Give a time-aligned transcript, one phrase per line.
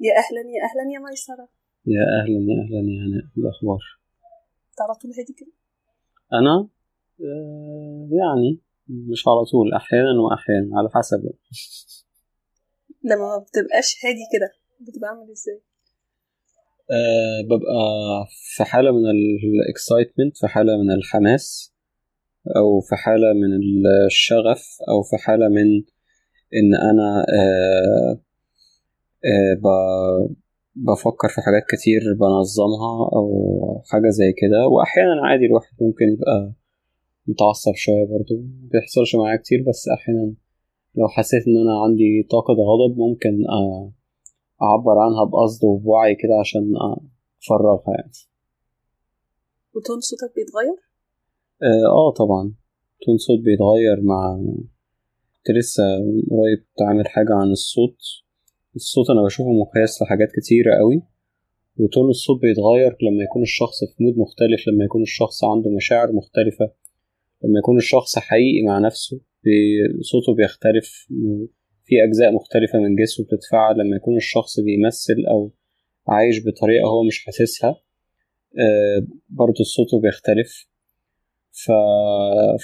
[0.00, 1.48] يا أهلا يا أهلا يا ميسره
[1.86, 3.82] يا أهلا يا أهلا يا هناء الأخبار؟
[4.70, 5.52] انت على طول هادي كده
[6.32, 6.68] أنا؟
[7.20, 8.58] آه يعني
[8.88, 11.18] مش على طول أحيانا واحيانا على حسب.
[11.24, 11.38] يعني.
[13.04, 15.60] لما ما بتبقاش هادي كده بتبقى عامل إزاي؟
[16.90, 17.80] آه ببقى
[18.56, 21.74] في حالة من الاكسايتمنت في حالة من الحماس
[22.56, 23.50] أو في حالة من
[24.06, 25.66] الشغف أو في حالة من
[26.54, 28.20] إن أنا آه
[29.24, 30.28] آه
[30.74, 34.68] بفكر في حاجات كتير بنظمها أو حاجة زي كده.
[34.68, 36.52] وأحيانا عادي الواحد ممكن يبقى
[37.26, 38.34] متعصب شوية برضو.
[38.70, 40.34] بيحصلش معايا كتير بس أحيانا
[40.94, 43.34] لو حسيت إن أنا عندي طاقة غضب ممكن
[44.62, 46.72] أعبر عنها بقصد وبوعي كده عشان
[47.42, 48.12] أفرغها يعني.
[49.74, 50.76] وتون صوتك بيتغير؟
[51.62, 52.54] آه, آه طبعا.
[53.06, 54.38] تون صوت بيتغير مع
[55.36, 55.82] كنت لسه
[56.30, 57.98] قريب كنت عامل حاجة عن الصوت.
[58.76, 61.02] الصوت أنا بشوفه مقياس لحاجات كتيرة قوي
[61.76, 66.72] وتون الصوت بيتغير لما يكون الشخص في مود مختلف لما يكون الشخص عنده مشاعر مختلفة
[67.44, 69.20] لما يكون الشخص حقيقي مع نفسه
[70.00, 71.06] صوته بيختلف
[71.84, 75.52] في أجزاء مختلفة من جسمه بتتفاعل لما يكون الشخص بيمثل أو
[76.08, 77.70] عايش بطريقة هو مش حاسسها
[78.58, 80.66] آه برضه صوته بيختلف.
[81.52, 81.70] ف...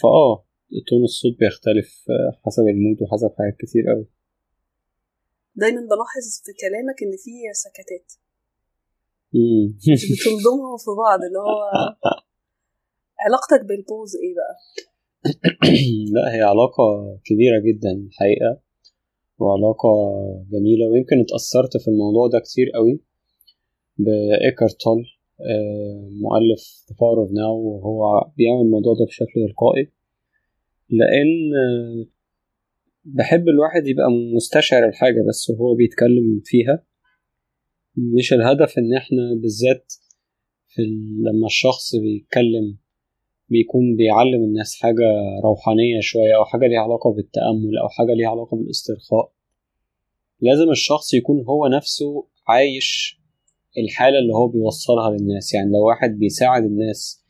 [0.02, 0.44] فآه
[0.88, 2.04] تون الصوت بيختلف
[2.46, 4.06] حسب المود وحسب حاجات كتير قوي.
[5.56, 7.32] دايما بلاحظ في كلامك إن في
[7.64, 8.08] سكتات.
[10.12, 11.60] بتلضمهم في بعض اللي هو
[13.24, 14.54] علاقتك بالبوز إيه بقى؟
[16.14, 16.84] لا هي علاقة
[17.24, 18.60] كبيرة جدا الحقيقة
[19.38, 19.90] وعلاقة
[20.52, 23.00] جميلة ويمكن اتأثرت في الموضوع ده كتير قوي
[23.98, 25.04] بإيكارت تول
[26.22, 29.92] مؤلف The Power of Now وهو بيعمل الموضوع ده بشكل تلقائي
[30.90, 31.52] لأن
[33.14, 36.84] بحب الواحد يبقى مستشعر الحاجة بس وهو بيتكلم فيها.
[37.96, 39.92] مش الهدف إن إحنا بالذات
[40.68, 40.82] في
[41.22, 42.76] لما الشخص بيتكلم
[43.48, 45.04] بيكون بيعلم الناس حاجة
[45.44, 49.32] روحانية شوية أو حاجة ليها علاقة بالتأمل أو حاجة ليها علاقة بالاسترخاء.
[50.40, 53.20] لازم الشخص يكون هو نفسه عايش
[53.78, 55.54] الحالة اللي هو بيوصلها للناس.
[55.54, 57.24] يعني لو واحد بيساعد الناس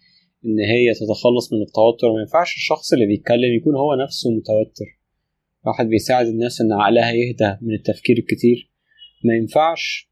[0.45, 5.06] إن هي تتخلص من التوتر ما ينفعش الشخص اللي بيتكلم يكون هو نفسه متوتر.
[5.67, 8.71] واحد بيساعد الناس إن عقلها يهدى من التفكير الكتير.
[9.25, 10.09] ما ينفعش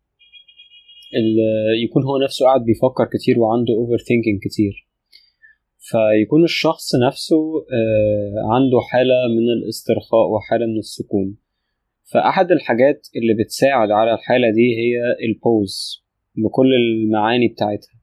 [1.84, 4.88] يكون هو نفسه قاعد بيفكر كتير وعنده overthinking كتير.
[5.78, 7.42] فيكون الشخص نفسه
[8.50, 11.36] عنده حالة من الاسترخاء وحالة من السكون.
[12.12, 16.04] فأحد الحاجات اللي بتساعد على الحالة دي هي البوز
[16.36, 17.94] بكل المعاني بتاعتها.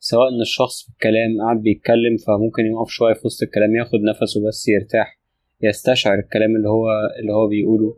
[0.00, 4.48] سواء إن الشخص في الكلام قاعد بيتكلم فممكن يقف شوية في وسط الكلام ياخد نفسه
[4.48, 5.17] بس يرتاح.
[5.62, 6.86] يستشعر الكلام اللي هو
[7.20, 7.96] اللي هو بيقوله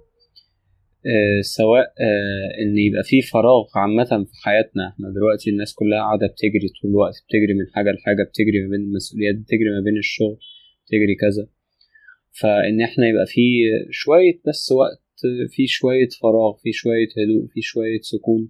[1.07, 4.89] آه سواء آه إن يبقى في فراغ عامة في حياتنا.
[4.89, 8.81] إحنا دلوقتي الناس كلها قاعدة بتجري طول الوقت بتجري من حاجة لحاجة بتجري ما بين
[8.81, 10.39] المسؤوليات بتجري ما بين الشغل
[10.87, 11.49] بتجري كذا.
[12.41, 13.43] فإن إحنا يبقى في
[13.91, 15.03] شوية بس وقت
[15.51, 18.49] في شوية فراغ في شوية هدوء في شوية سكون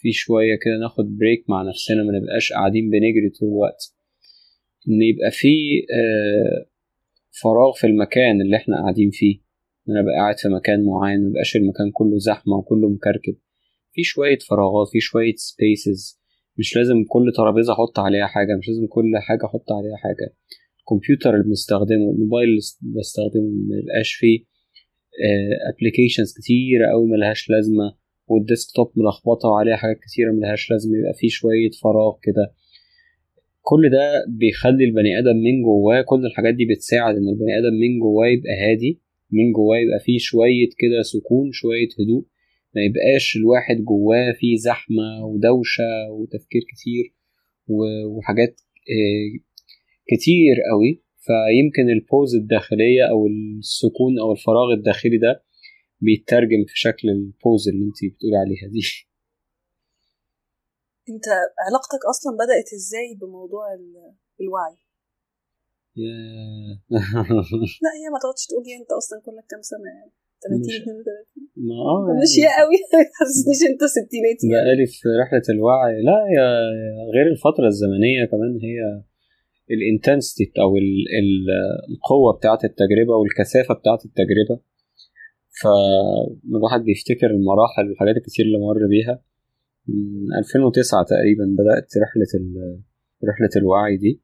[0.00, 3.82] في شوية كده ناخد break مع نفسنا ما نبقاش قاعدين بنجري طول الوقت.
[4.88, 5.48] إن يبقى في
[6.00, 6.71] آه
[7.40, 9.40] فراغ في المكان اللي إحنا قاعدين فيه.
[9.88, 13.36] إن أنا ابقى قاعد في مكان معين ميبقاش المكان كله زحمة وكله مكركب.
[13.92, 16.20] في شوية فراغات في شوية spaces
[16.58, 20.34] مش لازم كل ترابيزة أحط عليها حاجة مش لازم كل حاجة أحط عليها حاجة.
[20.80, 22.60] الكمبيوتر اللي بنستخدمه الموبايل اللي
[22.98, 24.38] بستخدمه ميبقاش فيه
[25.74, 27.94] applications كتيرة أوي ملهاش لازمة.
[28.26, 32.54] وال desktop ملخبطة وعليها حاجات كتيرة ملهاش لازمة يبقى فيه شوية فراغ كده.
[33.62, 37.98] كل ده بيخلي البني آدم من جواه كل الحاجات دي بتساعد إن البني آدم من
[37.98, 39.00] جواه يبقى هادي
[39.30, 42.24] من جواه يبقى فيه شوية كده سكون شوية هدوء
[42.74, 47.14] ما يبقاش الواحد جواه فيه زحمة ودوشة وتفكير كتير
[48.16, 48.60] وحاجات
[50.06, 51.02] كتير قوي.
[51.26, 55.42] فيمكن ال pause الداخلية أو السكون أو الفراغ الداخلي ده
[56.00, 58.80] بيترجم في شكل ال pause اللي انت بتقولي عليها دي.
[61.10, 61.26] انت
[61.66, 63.64] علاقتك أصلا بدأت إزاي بموضوع
[64.40, 64.76] الوعي.
[67.84, 70.12] لا هي ما تقعدش تقول لي انت أصلا كلك كام سنة يعني؟
[70.42, 72.78] 30 32 ما آه مش يا قوي؟
[73.18, 75.94] حسسنيش انت ستيناتي بقالي في رحلة الوعي.
[76.08, 76.38] لا هي
[77.14, 78.78] غير الفترة الزمنية كمان هي
[79.74, 80.90] الانتنسيتي أو ال
[81.20, 81.32] ال
[81.92, 84.56] القوة بتاعة التجربة والكثافه بتاعة التجربة.
[85.60, 89.31] فالواحد بيفتكر المراحل والحاجات الكتير اللي مر بيها.
[89.88, 92.32] من 2009 تقريبا بدأت رحلة
[93.28, 94.20] رحلة الوعي دي.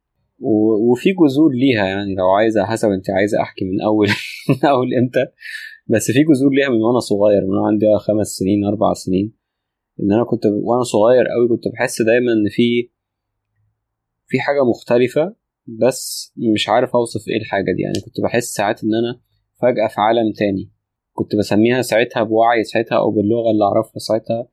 [0.91, 4.09] وفي جذور ليها يعني لو عايزة حسب أنت عايزة أحكي من أول
[4.49, 5.27] من أول إمتى.
[5.87, 9.33] بس في جذور ليها من وأنا صغير من وأنا عندي خمس سنين أربع سنين.
[10.03, 12.91] إن أنا كنت وأنا صغير قوي كنت بحس دايما إن في
[14.27, 15.35] في حاجة مختلفة
[15.67, 17.83] بس مش عارف أوصف إيه الحاجة دي.
[17.83, 19.21] يعني كنت بحس ساعات إن أنا
[19.63, 20.71] فجأة في عالم تاني.
[21.13, 24.49] كنت بسميها ساعتها بوعي ساعتها أو باللغة اللي أعرفها ساعتها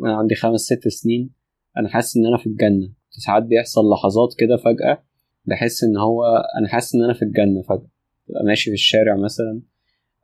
[0.00, 1.30] وأنا عندي خمس ست سنين.
[1.78, 2.92] أنا حاسس إن أنا في الجنة.
[3.10, 5.02] ساعات بيحصل لحظات كده فجأة
[5.44, 6.24] بحس إن هو
[6.58, 7.88] أنا حاسس إن أنا في الجنة فجأة.
[8.28, 9.62] تبقى ماشي في الشارع مثلا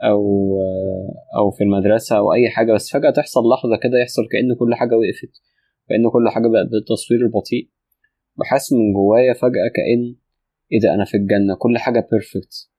[0.02, 0.22] أو
[1.36, 4.94] أو في المدرسة أو أي حاجة بس فجأة تحصل لحظة كده يحصل كأن كل حاجة
[4.94, 5.42] وقفت
[5.88, 7.70] كأن كل حاجة بقت بالتصوير البطيء.
[8.38, 10.16] بحس من جوايا فجأة كأن
[10.72, 11.54] إيه ده أنا في الجنة.
[11.58, 12.70] كل حاجة بيرفكت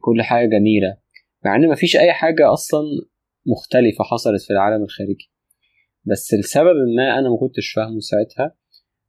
[0.00, 0.96] كل حاجة جميلة.
[1.44, 2.82] مع إن مفيش أي حاجة أصلا
[3.46, 5.31] مختلفة حصلت في العالم الخارجي.
[6.04, 8.56] بس لسبب ما أنا ما كنتش فاهمه ساعتها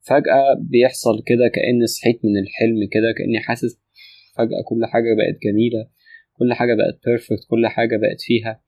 [0.02, 3.82] فجأة بيحصل كده كأني صحيت من الحلم كده كأني حاسس
[4.38, 5.88] فجأة كل حاجة بقت جميلة
[6.34, 8.62] كل حاجة بقت perfect كل حاجة بقت فيها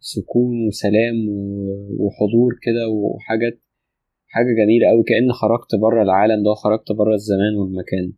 [0.00, 1.16] سكون وسلام
[1.98, 3.60] وحضور كده وحاجات
[4.28, 8.12] حاجة جميلة أوي كأن خرجت بره العالم ده وخرجت بره الزمان والمكان.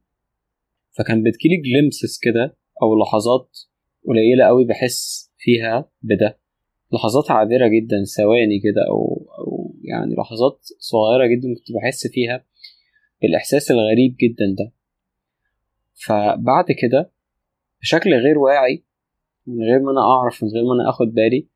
[0.99, 3.58] فكان بتجيلي glimpses كده أو لحظات
[4.08, 6.38] قليلة أوي بحس فيها بده
[6.93, 9.24] لحظات عابرة جدا ثواني كده أو
[9.85, 12.45] يعني لحظات صغيرة جدا كنت بحس فيها
[13.23, 14.73] بالإحساس الغريب جدا ده.
[16.07, 17.11] فبعد كده
[17.81, 18.85] بشكل غير واعي
[19.47, 21.49] من غير ما أنا أعرف من غير ما أنا أخد بالي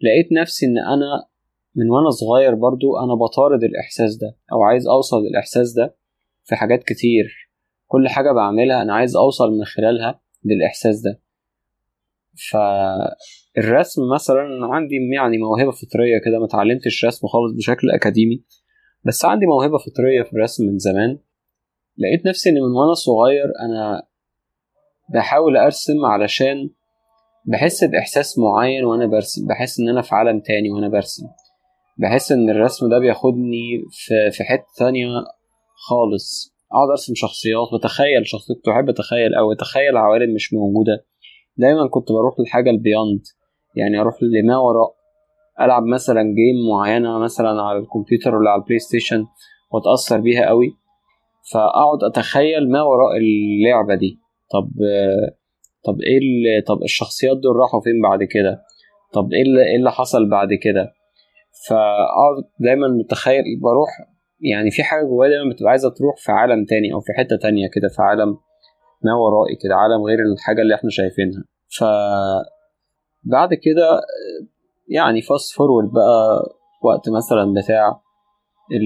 [0.00, 1.26] لقيت نفسي إن أنا
[1.74, 5.96] من وأنا صغير برضو أنا بطارد الإحساس ده أو عايز أوصل للإحساس ده
[6.44, 7.50] في حاجات كتير.
[7.86, 11.20] كل حاجة بعملها أنا عايز أوصل من خلالها للإحساس ده.
[12.50, 18.44] فالرسم مثلا عندي يعني موهبة فطرية كده ما اتعلمتش رسم خالص بشكل أكاديمي
[19.06, 21.18] بس عندي موهبة فطرية في الرسم من زمان.
[21.98, 24.02] لقيت نفسي إن من وأنا صغير أنا
[25.14, 26.70] بحاول أرسم علشان
[27.46, 31.26] بحس بإحساس معين وأنا برسم بحس إن أنا في عالم تاني وأنا برسم.
[31.98, 35.06] بحس إن الرسم ده بياخدني في, في حتة تانية
[35.88, 36.52] خالص.
[36.72, 41.04] أقعد أرسم شخصيات بتخيل شخصيات كنت بحب أتخيل أو أتخيل عوالم مش موجودة.
[41.56, 43.22] دايما كنت بروح للحاجة ال beyond
[43.76, 44.94] يعني أروح لما وراء
[45.60, 49.24] ألعب مثلا game معينة مثلا على الكمبيوتر ولا على البلاي ستيشن
[49.72, 50.66] وأتأثر بيها قوي
[51.52, 54.18] فأقعد أتخيل ما وراء اللعبة دي.
[54.52, 54.70] طب
[55.84, 58.62] طب إيه اللي طب الشخصيات دول راحوا فين بعد كده؟
[59.14, 60.92] طب إيه اللي, إيه اللي حصل بعد كده؟
[61.68, 63.88] فأقعد دايما متخيل بروح
[64.40, 67.66] يعني في حاجة جوايا دايما بتبقى عايزة تروح في عالم تاني أو في حتة تانية
[67.74, 68.36] كده في عالم
[69.04, 71.44] ما ورائي كده عالم غير الحاجة اللي إحنا شايفينها.
[71.78, 71.84] ف
[73.24, 74.00] بعد كده
[74.88, 76.42] يعني fast forward بقى
[76.84, 78.00] وقت مثلا بتاع
[78.72, 78.82] ال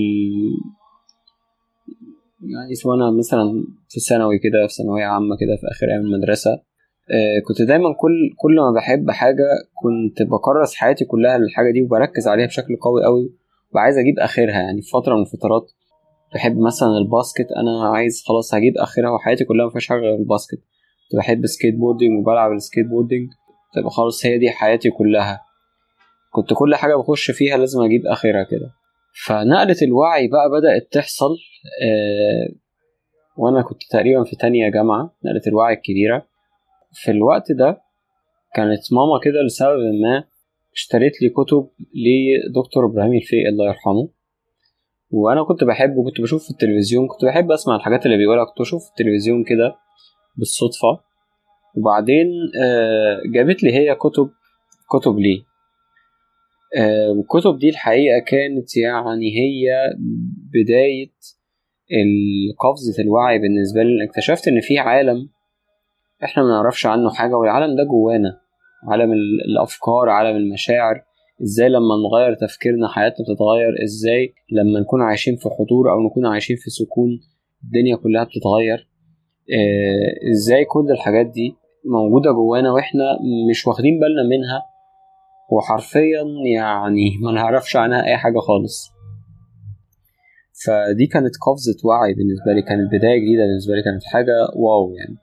[2.43, 6.51] يعني وأنا مثلا في ثانوي كده في ثانوية عامة كده في آخر أيام المدرسة
[7.11, 9.45] آه كنت دايما كل كل ما بحب حاجة
[9.83, 13.31] كنت بكرس حياتي كلها للحاجة دي وبركز عليها بشكل قوي قوي
[13.75, 15.73] وعايز أجيب آخرها يعني في فترة من الفترات.
[16.34, 20.20] بحب مثلا ال basket أنا عايز خلاص هجيب آخرها وحياتي كلها مفيهاش حاجة غير ال
[20.20, 20.59] basket.
[21.11, 23.29] كنت بحب skateboarding وبلعب ال skateboarding
[23.75, 25.40] تبقى خلاص هي دي حياتي كلها.
[26.32, 28.70] كنت كل حاجة بخش فيها لازم أجيب آخرها كده.
[29.26, 31.31] فنقلة الوعي بقى بدأت تحصل
[31.84, 32.55] آه
[33.37, 36.26] وأنا كنت تقريبا في تانية جامعة نقلة الوعي الكبيرة.
[36.93, 37.82] في الوقت ده
[38.55, 40.25] كانت ماما كده لسبب ما
[40.75, 44.08] اشتريت لي كتب لدكتور إبراهيم الفقي الله يرحمه.
[45.11, 48.85] وأنا كنت بحبه كنت بشوف في التلفزيون كنت بحب أسمع الحاجات اللي بيقولها كنت بشوف
[48.85, 49.77] في التلفزيون كده
[50.37, 51.01] بالصدفة.
[51.77, 52.27] وبعدين
[52.65, 54.31] آه جابت لي هي كتب
[54.91, 55.43] كتب ليه؟
[57.11, 59.91] والكتب دي الحقيقة كانت يعني هي
[60.55, 61.13] بداية
[62.61, 65.29] قفزة الوعي بالنسبة لي اكتشفت إن في عالم
[66.25, 68.41] إحنا ما نعرفش عنه حاجة والعالم ده جوانا.
[68.91, 69.13] عالم
[69.49, 71.03] الأفكار عالم المشاعر.
[71.43, 76.57] إزاي لما نغير تفكيرنا حياتنا بتتغير؟ إزاي لما نكون عايشين في حضور أو نكون عايشين
[76.57, 77.21] في سكون
[77.64, 78.88] الدنيا كلها بتتغير؟
[80.33, 83.05] إزاي كل الحاجات دي موجودة جوانا وإحنا
[83.50, 84.62] مش واخدين بالنا منها؟
[85.52, 86.23] وحرفيا
[86.55, 88.90] يعني ما نعرفش عنها أي حاجة خالص.
[90.64, 95.16] فدي كانت قفزة وعي بالنسبة لي كانت بداية جديدة بالنسبة لي كانت حاجة واو يعني.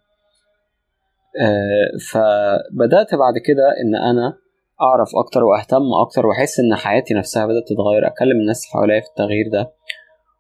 [1.42, 4.38] آه فبدأت بعد كده إن أنا
[4.82, 9.46] أعرف أكتر وأهتم أكتر وأحس إن حياتي نفسها بدأت تتغير أكلم الناس حواليا في التغيير
[9.52, 9.74] ده.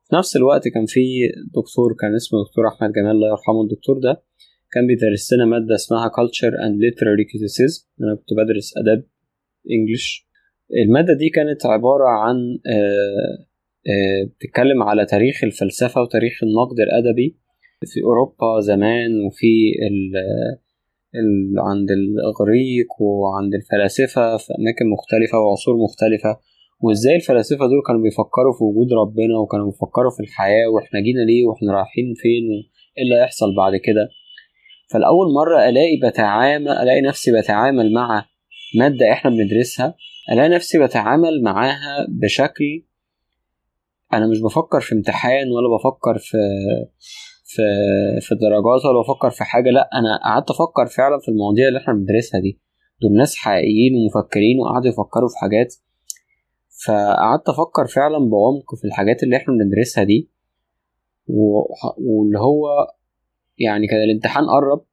[0.09, 1.01] في نفس الوقت كان في
[1.47, 4.23] دكتور كان اسمه دكتور أحمد جمال الله يرحمه الدكتور ده
[4.71, 7.87] كان بيدرس لنا مادة اسمها Culture and Literary Criticism.
[8.01, 9.03] أنا كنت بدرس آداب
[9.71, 10.27] انجلش
[10.85, 12.35] المادة دي كانت عبارة عن
[14.35, 17.37] بتتكلم على تاريخ الفلسفة وتاريخ النقد الأدبي
[17.85, 19.71] في أوروبا زمان وفي
[21.57, 26.39] عند الإغريق وعند الفلاسفة في أماكن مختلفة وعصور مختلفة.
[26.81, 31.45] وإزاي الفلاسفة دول كانوا بيفكروا في وجود ربنا وكانوا بيفكروا في الحياة وإحنا جينا ليه
[31.45, 34.09] وإحنا رايحين فين وايه اللي هيحصل بعد كده.
[34.91, 38.25] فالأول مرة ألاقي بتعامل ألاقي نفسي بتعامل مع
[38.75, 39.95] مادة إحنا بندرسها
[40.31, 42.83] ألاقي نفسي بتعامل معاها بشكل
[44.13, 46.37] أنا مش بفكر في امتحان ولا بفكر في
[47.55, 47.61] في
[48.21, 51.93] في درجات ولا بفكر في حاجة لأ أنا قعدت أفكر فعلا في المواضيع اللي إحنا
[51.93, 52.59] بندرسها دي.
[53.01, 55.75] دول ناس حقيقيين ومفكرين وقعدوا يفكروا في حاجات.
[56.85, 60.29] فقعدت أفكر فعلا بعمق في الحاجات اللي إحنا بندرسها دي.
[61.27, 62.67] واللي هو
[63.57, 64.85] يعني كان الامتحان قرب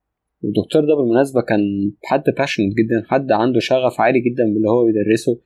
[0.43, 1.61] والدكتور ده بالمناسبة كان
[2.05, 5.41] حد باشنت جدا حد عنده شغف عالي جدا باللي هو بيدرسه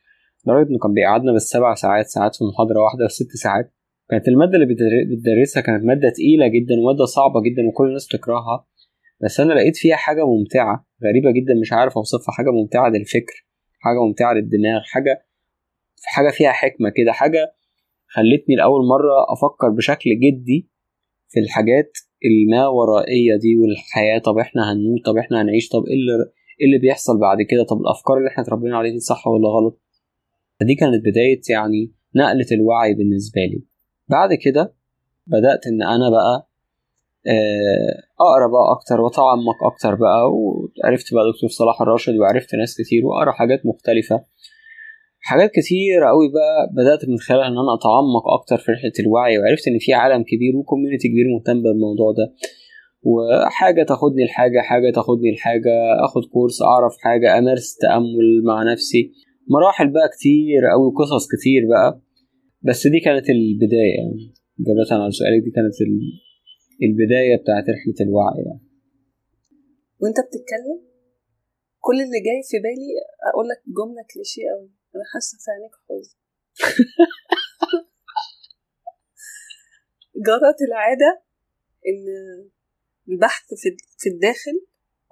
[0.47, 3.73] لدرجة إنه كان بيقعدنا بالسبع ساعات ساعات في محاضرة واحدة وست ساعات.
[4.11, 4.67] كانت المادة اللي
[5.11, 8.67] بتدرسها كانت مادة تقيلة جدا ومادة صعبة جدا وكل الناس تكرهها
[9.23, 12.33] بس أنا لقيت فيها حاجة ممتعة غريبة جدا مش عارف أوصفها.
[12.33, 13.47] حاجة ممتعة للفكر
[13.81, 15.27] حاجة ممتعة للدماغ حاجة
[16.05, 17.55] حاجة فيها حكمة كده حاجة
[18.07, 20.69] خلتني لأول مرة أفكر بشكل جدي
[21.29, 21.93] في الحاجات
[22.25, 24.19] الما ورائية دي والحياة.
[24.19, 26.13] طب إحنا هنموت؟ طب إحنا هنعيش؟ طب إيه اللي,
[26.61, 29.83] إيه اللي بيحصل بعد كده؟ طب الأفكار اللي إحنا اتربينا عليها دي صح ولا غلط؟
[30.61, 33.74] فدي كانت بداية يعني نقلة الوعي بالنسبة لي.
[34.09, 34.75] بعد كده
[35.27, 36.49] بدأت إن أنا بقى
[37.27, 43.07] آه، أقرأ بقى أكتر وأتعمق أكتر بقى وعرفت بقى دكتور صلاح الراشد وعرفت ناس كتير
[43.07, 44.25] وأقرأ حاجات مختلفة.
[45.21, 49.69] حاجات كتير قوي بقى بدأت من خلالها إن أنا أتعمق أكتر في رحلة الوعي وعرفت
[49.69, 52.35] إن في عالم كبير وكوميونتي كبير مهتم بالموضوع ده.
[53.03, 55.73] وحاجة تاخدني لحاجة حاجة تاخدني لحاجة
[56.05, 59.13] أخد كورس أعرف حاجة أمارس تأمل مع نفسي.
[59.51, 62.01] مراحل بقى كتير أوي قصص كتير بقى.
[62.69, 64.35] بس دي كانت البداية يعني.
[64.61, 65.75] إجابة على سؤالك دي كانت
[66.83, 68.65] البداية بتاعت رحلة الوعي يعني.
[70.01, 70.79] وأنت بتتكلم؟
[71.81, 72.91] كل اللي جاي في بالي
[73.31, 74.71] أقول لك جملة كليشيه أوي.
[74.95, 76.17] أنا حاسة في عينيك حزن
[80.27, 81.23] جرت العادة
[81.89, 82.05] إن
[83.09, 83.45] البحث
[83.99, 84.57] في الداخل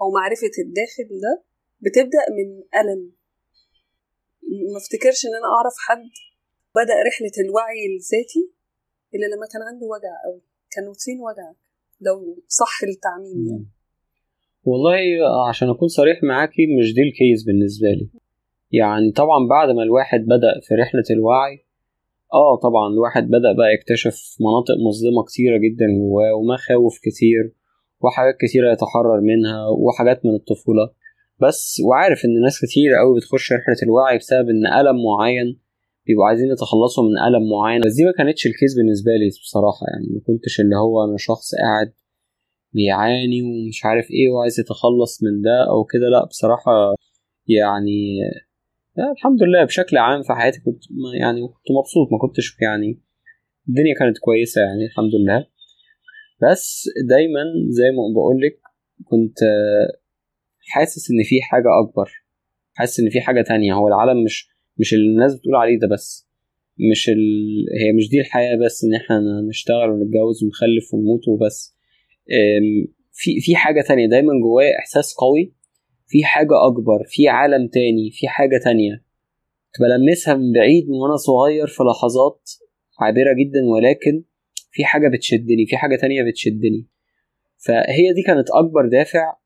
[0.01, 1.45] أو معرفة الداخل ده
[1.81, 2.49] بتبدأ من
[2.81, 3.13] ألم.
[4.73, 6.11] ما افتكرش إن أنا أعرف حد
[6.79, 8.45] بدأ رحلة الوعي الذاتي
[9.15, 10.43] الا لما كان عنده وجع قوي
[10.75, 11.57] كان فين وجعك
[12.01, 13.67] لو صح التعميم يعني.
[14.65, 14.99] والله
[15.49, 18.09] عشان أكون صريح معاكي مش دي الكيس بالنسبة لي.
[18.71, 21.65] يعني طبعا بعد ما الواحد بدأ في رحلة الوعي
[22.35, 27.53] آه طبعا الواحد بدأ بقى يكتشف مناطق مظلمة كتيرة جدا جواه ومخاوف كتير
[28.01, 30.91] وحاجات كتيرة يتحرر منها وحاجات من الطفولة.
[31.43, 35.61] بس وعارف إن ناس كتير قوي بتخش رحلة الوعي بسبب إن ألم معين
[36.07, 37.81] بيبقوا عايزين يتخلصوا من ألم معين.
[37.81, 40.07] بس دي ما كانتش الكيس بالنسبة لي بصراحة يعني.
[40.15, 41.93] ما كنتش اللي هو أنا شخص قاعد
[42.73, 46.07] بيعاني ومش عارف إيه وعايز يتخلص من ده أو كده.
[46.13, 46.95] لأ بصراحة
[47.47, 47.99] يعني
[49.17, 50.83] الحمد لله بشكل عام في حياتي كنت
[51.21, 52.13] يعني كنت مبسوط.
[52.13, 53.01] ما كنتش يعني
[53.69, 55.47] الدنيا كانت كويسة يعني الحمد لله.
[56.43, 58.61] بس دايما زي ما بقولك
[59.05, 59.39] كنت
[60.73, 62.11] حاسس إن في حاجة أكبر.
[62.75, 63.75] حاسس إن في حاجة تانية.
[63.75, 66.29] هو العالم مش مش اللي الناس بتقول عليه ده بس.
[66.93, 67.17] مش ال...
[67.83, 71.77] هي مش دي الحياة بس إن إحنا نشتغل ونتجوز ونخلف ونموت وبس.
[73.13, 75.55] في في حاجة تانية دايما جوايا إحساس قوي.
[76.07, 78.95] في حاجة أكبر في عالم تاني في حاجة تانية.
[79.75, 82.51] كنت بلمسها من بعيد من وأنا صغير في لحظات
[83.01, 84.25] عابرة جدا ولكن
[84.71, 86.87] في حاجة بتشدني في حاجة تانية بتشدني.
[87.67, 89.37] فهي دي كانت أكبر دافع.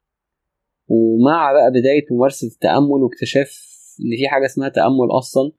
[0.88, 5.52] ومع بقى بداية ممارسة التأمل واكتشاف إن في حاجة اسمها تأمل أصلا.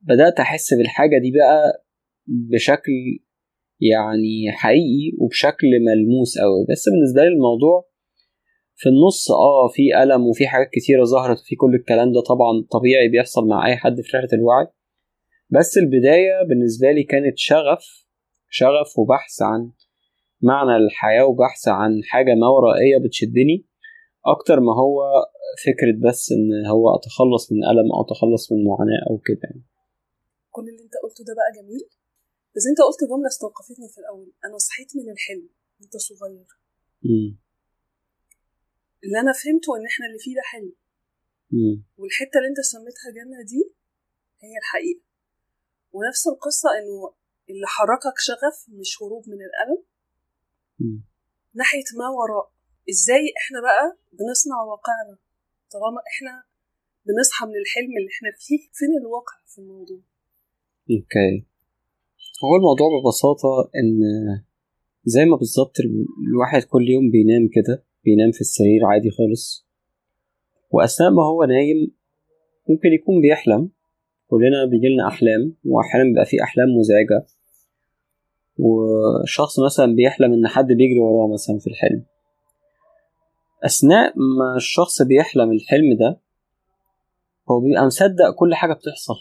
[0.00, 1.84] بدأت أحس بالحاجة دي بقى
[2.26, 2.92] بشكل
[3.80, 6.66] يعني حقيقي وبشكل ملموس أوي.
[6.70, 7.90] بس بالنسبة لي الموضوع
[8.76, 13.08] في النص آه في ألم وفي حاجات كتيرة ظهرت وفي كل الكلام ده طبعا طبيعي
[13.08, 14.66] بيحصل مع أي حد في رحلة الوعي.
[15.50, 17.84] بس البداية بالنسبة لي كانت شغف
[18.50, 19.72] شغف وبحث عن
[20.42, 23.66] معنى الحياة وبحث عن حاجة ما ورائية بتشدني.
[24.26, 24.96] أكتر ما هو
[25.66, 29.64] فكرة بس إن هو أتخلص من ألم أو أتخلص من معاناة أو كده يعني.
[30.50, 31.84] كل اللي أنت قلته ده بقى جميل.
[32.56, 34.32] بس أنت قلت جملة استوقفتني في الأول.
[34.44, 35.48] أنا صحيت من الحلم
[35.82, 36.46] أنت صغير.
[37.02, 37.30] م.
[39.04, 40.72] اللي أنا فهمته إن إحنا اللي فيه ده حلم.
[41.98, 43.62] والحتة اللي أنت سميتها جنة دي
[44.44, 45.02] هي الحقيقة.
[45.92, 47.14] ونفس القصة إنه
[47.50, 49.82] اللي حركك شغف مش هروب من الألم.
[51.54, 52.52] ناحية ما وراء.
[52.90, 53.84] إزاي إحنا بقى
[54.18, 55.14] بنصنع واقعنا؟
[55.72, 56.32] طالما إحنا
[57.06, 60.00] بنصحى من الحلم اللي إحنا فيه فين الواقع في الموضوع؟
[60.90, 61.32] أوكي.
[62.44, 64.00] هو الموضوع ببساطة إن
[65.04, 65.76] زي ما بالظبط
[66.28, 69.66] الواحد كل يوم بينام كده بينام في السرير عادي خالص
[70.70, 71.94] وأثناء ما هو نايم
[72.68, 73.70] ممكن يكون بيحلم.
[74.28, 77.26] كلنا بيجيلنا أحلام وأحيانا بيبقى في أحلام مزعجة.
[78.58, 82.04] وشخص مثلا بيحلم إن حد بيجري وراه مثلا في الحلم.
[83.64, 86.20] أثناء ما الشخص بيحلم الحلم ده
[87.50, 89.14] هو بيبقى مصدق كل حاجة بتحصل.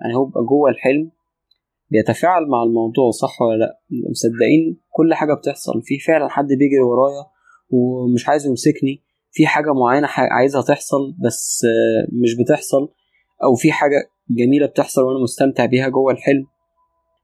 [0.00, 1.10] يعني هو بيبقى جوه الحلم
[1.90, 5.82] بيتفاعل مع الموضوع صح ولا لأ؟ مصدقين كل حاجة بتحصل.
[5.82, 7.24] في فعلا حد بيجري ورايا
[7.70, 11.66] ومش عايز يمسكني في حاجة معينة عايزها تحصل بس
[12.22, 12.88] مش بتحصل
[13.44, 13.96] أو في حاجة
[14.30, 16.46] جميلة بتحصل وأنا مستمتع بيها جوه الحلم.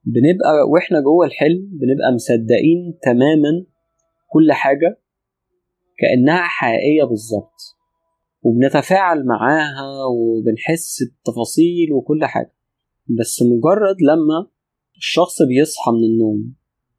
[0.04, 3.64] بنبقى وإحنا جوه الحلم بنبقى مصدقين تماما
[4.32, 4.98] كل حاجة
[6.02, 7.76] كأنها حقيقية بالظبط.
[8.42, 12.52] وبنتفاعل معاها وبنحس بتفاصيل وكل حاجة.
[13.06, 14.46] بس مجرد لما
[14.96, 16.54] الشخص بيصحى من النوم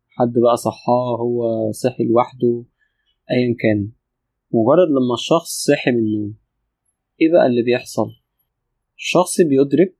[0.09, 2.63] حد بقى صحاه هو صحي لوحده
[3.31, 3.89] ايا كان.
[4.51, 6.35] مجرد لما الشخص صحي من النوم
[7.21, 8.07] إيه بقى اللي بيحصل؟
[8.97, 9.95] الشخص بيدرك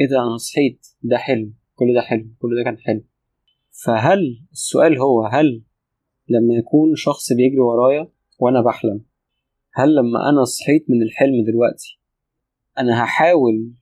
[0.00, 3.04] إيه ده أنا صحيت ده حلم كل ده حلم كل ده كان حلم
[3.84, 5.62] فهل السؤال هو هل
[6.28, 9.04] لما يكون شخص بيجري ورايا وأنا بحلم.
[9.74, 12.00] هل لما أنا صحيت من الحلم دلوقتي
[12.78, 13.72] أنا هحاول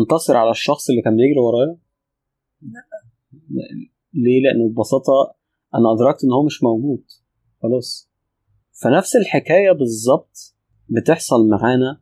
[0.00, 1.76] أنتصر على الشخص اللي كان بيجري ورايا؟
[2.62, 2.82] لا.
[4.14, 5.34] ليه؟ لأنه ببساطة
[5.74, 7.04] أنا أدركت إن هو مش موجود.
[7.62, 8.10] خلاص.
[8.82, 10.56] فنفس الحكاية بالظبط
[10.88, 12.00] بتحصل معانا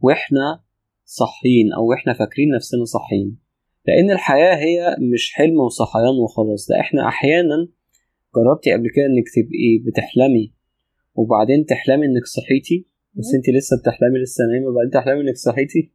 [0.00, 0.62] وإحنا
[1.04, 3.38] صحيين أو إحنا فاكرين نفسنا صحيين
[3.86, 7.68] لأن الحياة هي مش حلم وصحيان وخلاص ده إحنا أحيانا
[8.36, 10.52] جربتي قبل كده إنك تبقي بتحلمي
[11.14, 12.86] وبعدين تحلمي إنك صحيتي.
[13.14, 14.66] بس انت لسه بتحلمي لسه نايمة.
[14.68, 15.92] وبعدين تحلمي إنك صحيتي.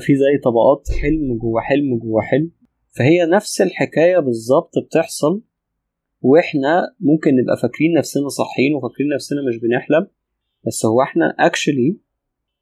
[0.00, 2.50] في زي طبقات حلم جوه حلم جوه حلم.
[2.90, 5.42] فهي نفس الحكاية بالظبط بتحصل
[6.22, 10.06] وإحنا ممكن نبقى فاكرين نفسنا صحيين وفاكرين نفسنا مش بنحلم.
[10.66, 11.98] بس هو إحنا اكشلي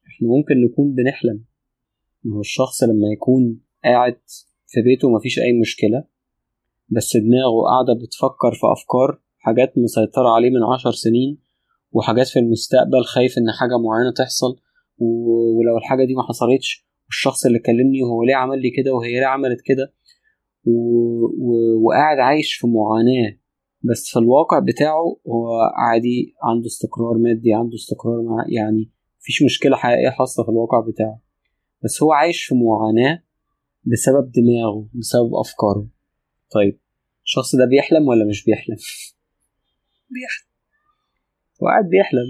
[0.07, 1.43] إحنا ممكن نكون بنحلم.
[2.27, 4.19] هو الشخص لما يكون قاعد
[4.67, 6.03] في بيته مفيش أي مشكلة.
[6.89, 11.37] بس دماغه قاعدة بتفكر في أفكار حاجات مسيطرة عليه من عشر سنين
[11.91, 14.55] وحاجات في المستقبل خايف إن حاجة معينة تحصل
[14.97, 19.25] ولو الحاجة دي ما حصلتش والشخص اللي كلمني هو ليه عمل لي كده وهي ليه
[19.25, 19.93] عملت كده.
[21.83, 23.37] وقاعد عايش في معاناة
[23.81, 29.75] بس في الواقع بتاعه هو عادي عنده استقرار مادي عنده استقرار مع يعني مفيش مشكلة
[29.75, 31.19] حقيقية حاصلة في الواقع بتاعه
[31.83, 33.23] بس هو عايش في معاناة
[33.83, 35.87] بسبب دماغه بسبب أفكاره
[36.51, 36.79] طيب
[37.25, 38.77] الشخص ده بيحلم ولا مش بيحلم؟
[40.13, 40.47] بيحلم.
[41.61, 42.29] وقاعد بيحلم.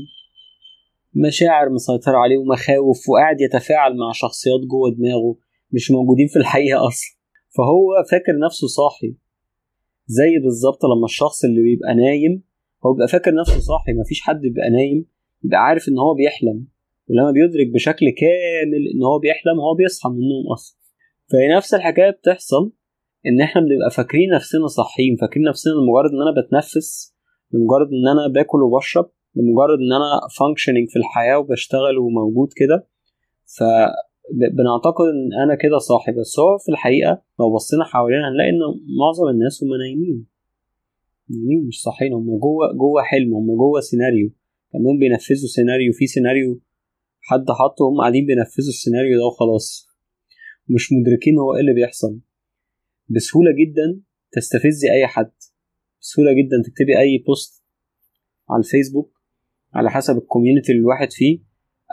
[1.28, 5.38] مشاعر مسيطرة عليه ومخاوف وقاعد يتفاعل مع شخصيات جوه دماغه
[5.72, 7.18] مش موجودين في الحقيقة أصلا.
[7.58, 9.16] فهو فاكر نفسه صاحي.
[10.08, 12.44] زي بالظبط لما الشخص اللي بيبقى نايم
[12.86, 15.06] هو بيبقى فاكر نفسه صاحي مفيش حد بيبقى نايم
[15.42, 16.68] بيبقى عارف إن هو بيحلم.
[17.10, 20.78] ولما بيدرك بشكل كامل إن هو بيحلم هو بيصحى من النوم أصلا.
[21.32, 22.74] فهي نفس الحكاية بتحصل
[23.26, 27.13] إن إحنا بنبقى فاكرين نفسنا صاحيين فاكرين نفسنا لمجرد إن أنا بتنفس
[27.54, 32.88] لمجرد إن أنا باكل وبشرب لمجرد إن أنا فانكشننج في الحياة وبشتغل وموجود كده.
[33.58, 38.60] فبنعتقد إن أنا كده صاحي بس هو في الحقيقة لو بصينا حوالينا هنلاقي إن
[39.00, 40.26] معظم الناس هم نايمين.
[41.30, 44.32] نايمين مش صاحيين هم جوه جوه حلم هم جوه سيناريو
[44.74, 46.62] كأنهم بينفذوا سيناريو في سيناريو
[47.22, 49.88] حد حطه هم قاعدين بينفذوا السيناريو ده وخلاص.
[50.70, 52.20] مش مدركين هو إيه اللي بيحصل.
[53.10, 55.32] بسهولة جدا تستفزي أي حد.
[56.04, 57.64] بسهولة جدا تكتبي أي post
[58.50, 59.12] على الفيسبوك
[59.74, 61.40] على حسب ال community اللي الواحد فيه.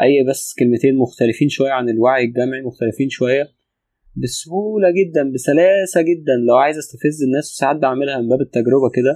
[0.00, 3.44] أي بس كلمتين مختلفين شوية عن الوعي الجمعي مختلفين شوية.
[4.16, 6.34] بسهولة جدا بسلاسة جدا.
[6.48, 9.14] لو عايز أستفز الناس وساعات بعملها من باب التجربة كده.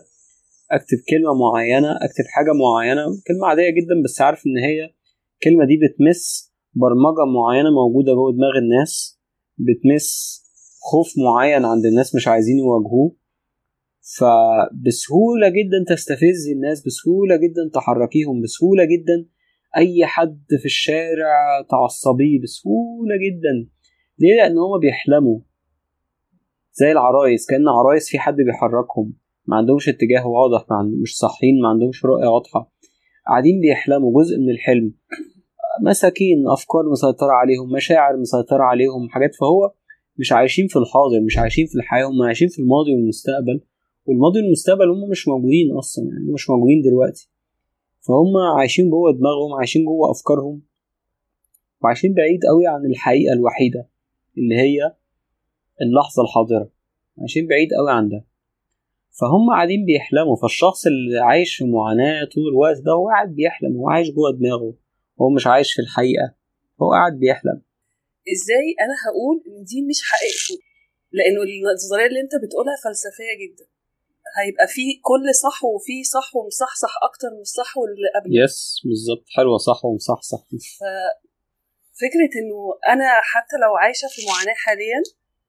[0.71, 3.03] أكتب كلمة معينة أكتب حاجة معينة.
[3.27, 4.91] كلمة عادية جدا بس عارف إن هي
[5.35, 9.21] الكلمة دي بتمس برمجة معينة موجودة جوه دماغ الناس.
[9.59, 10.09] بتمس
[10.91, 13.24] خوف معين عند الناس مش عايزين يواجهوه.
[14.05, 19.27] فبسهولة جدا تستفزي الناس بسهولة جدا تحركيهم بسهولة جدا
[19.77, 23.71] أي حد في الشارع تعصبيه بسهولة جدا.
[24.19, 25.41] ليه؟ لأن هما بيحلموا.
[26.73, 29.15] زي العرايس كأن عرايس في حد بيحركهم.
[29.47, 32.73] ما عندهمش اتجاه واضح ما مش صاحيين ما عندهمش رؤية واضحة.
[33.27, 34.95] قاعدين بيحلموا جزء من الحلم.
[35.83, 39.35] مساكين أفكار مسيطرة عليهم مشاعر مسيطرة عليهم حاجات.
[39.35, 39.73] فهو
[40.17, 43.61] مش عايشين في الحاضر مش عايشين في الحياة هم عايشين في الماضي والمستقبل.
[44.07, 47.29] والماضي والمستقبل هم مش موجودين أصلا يعني مش موجودين دلوقتي.
[48.01, 50.63] فهم عايشين جوه دماغهم عايشين جوه أفكارهم
[51.83, 53.89] وعايشين بعيد قوي عن الحقيقة الوحيدة
[54.39, 54.95] اللي هي
[55.83, 56.71] اللحظة الحاضرة.
[57.19, 58.25] عايشين بعيد قوي عن ده.
[59.21, 63.91] فهم قاعدين بيحلموا فالشخص اللي عايش في معاناة طول الوقت ده هو قاعد بيحلم هو
[63.91, 64.75] عايش جوه دماغه
[65.21, 66.35] هو مش عايش في الحقيقة
[66.83, 67.63] هو قاعد بيحلم.
[68.35, 70.65] إزاي أنا هقول إن دي مش حقيقته
[71.13, 73.67] لأنه النظرية اللي أنت بتقولها فلسفية جدا.
[74.39, 78.45] هيبقى في كل صح وفي صح ومصحصح أكتر من الصح واللي قبله.
[78.45, 79.25] يس بالظبط.
[79.37, 80.41] حلوة صح ومصحصح
[80.81, 82.59] ففكره إنه
[82.95, 85.01] أنا حتى لو عايشة في معاناة حاليا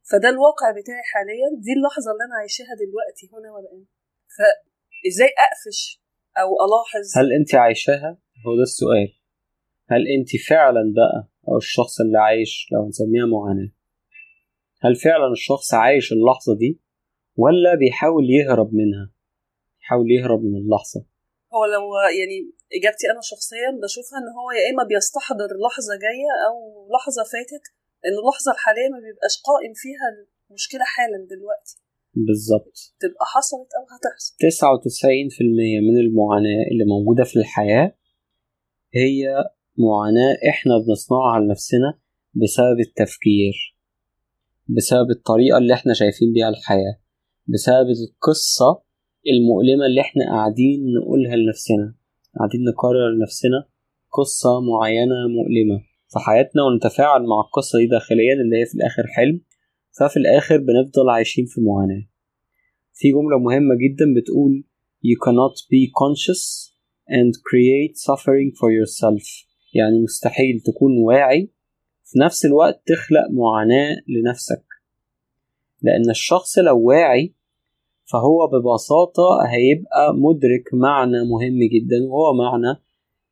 [0.10, 3.86] فده الواقع بتاعي حاليا دي اللحظة اللي أنا عايشاها دلوقتي هنا والان
[4.36, 6.02] فازاي أقفش
[6.41, 8.17] أو ألاحظ؟ هل أنت عايشاها؟
[8.48, 9.10] هو ده السؤال.
[9.91, 13.71] هل أنت فعلا بقى أو الشخص اللي عايش لو نسميها معاناة
[14.82, 16.80] هل فعلا الشخص عايش اللحظة دي؟
[17.38, 19.12] ولا بيحاول يهرب منها
[19.82, 21.06] يحاول يهرب من اللحظة.
[21.56, 21.84] هو لو
[22.19, 22.38] يعني
[22.78, 26.56] إجابتي أنا شخصيا بشوفها إن هو يا إما بيستحضر لحظة جاية أو
[26.95, 27.65] لحظة فاتت
[28.02, 30.06] لأن اللحظة الحالية ما بيبقاش قائم فيها
[30.50, 31.76] المشكلة حالا دلوقتي.
[32.28, 32.76] بالظبط.
[33.04, 34.32] تبقى حصلت أو هتحصل.
[34.39, 37.95] 99% من المعاناة اللي موجودة في الحياة
[38.93, 39.43] هي
[39.78, 41.89] معاناة إحنا بنصنعها لنفسنا
[42.34, 43.56] بسبب التفكير
[44.67, 46.95] بسبب الطريقة اللي إحنا شايفين بيها الحياة.
[47.48, 48.82] بسبب القصة
[49.34, 51.96] المؤلمة اللي إحنا قاعدين نقولها لنفسنا.
[52.38, 53.68] قاعدين نكرر لنفسنا
[54.14, 55.78] قصة معينة مؤلمة.
[56.14, 59.42] في حياتنا ونتفاعل مع القصة دي داخليا اللي هي في الآخر حلم.
[60.00, 62.06] ففي الآخر بنفضل عايشين في معاناة.
[62.94, 64.64] في جملة مهمة جدا بتقول
[65.06, 66.44] You cannot be conscious
[67.10, 69.46] and create suffering for yourself.
[69.74, 71.52] يعني مستحيل تكون واعي.
[72.04, 74.66] في نفس الوقت تخلق معاناة لنفسك.
[75.82, 77.35] لأن الشخص لو واعي
[78.12, 82.70] فهو ببساطة هيبقى مدرك معنى مهم جدا وهو معنى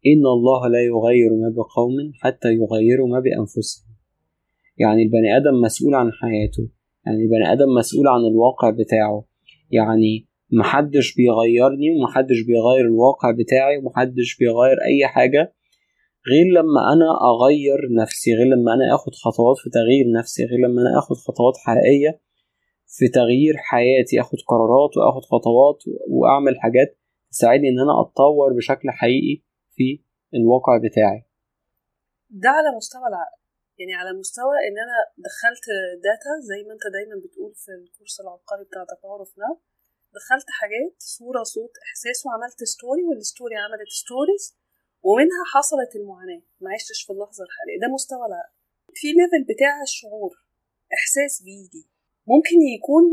[0.05, 3.93] إن الله لا يغير ما بقوم حتى يغيروا ما بأنفسهم.
[4.77, 6.69] يعني البني آدم مسؤول عن حياته
[7.05, 9.25] يعني البني آدم مسؤول عن الواقع بتاعه.
[9.71, 15.53] يعني محدش بيغيرني ومحدش بيغير الواقع بتاعي ومحدش بيغير أي حاجة
[16.31, 20.81] غير لما أنا أغير نفسي غير لما أنا أخد خطوات في تغيير نفسي غير لما
[20.81, 22.19] أنا أخد خطوات حقيقية
[22.97, 25.79] في تغيير حياتي أخد قرارات وأخد خطوات
[26.15, 26.89] وأعمل حاجات
[27.32, 29.36] تساعدني إن أنا أتطور بشكل حقيقي
[29.75, 30.03] في
[30.38, 31.21] الواقع بتاعي.
[32.29, 33.39] ده على مستوى العقل.
[33.79, 35.65] يعني على مستوى إن أنا دخلت
[36.07, 39.53] data زي ما أنت دايما بتقول في ال course العبقري بتاع تطور now
[40.17, 44.45] دخلت حاجات صورة صوت إحساس وعملت story وال story عملت stories
[45.08, 46.41] ومنها حصلت المعاناة.
[46.62, 47.77] ما عشتش في اللحظة الحالية.
[47.84, 48.53] ده مستوى العقل.
[48.99, 50.34] في ليفل بتاع الشعور.
[50.97, 51.92] إحساس بيجي.
[52.27, 53.03] ممكن يكون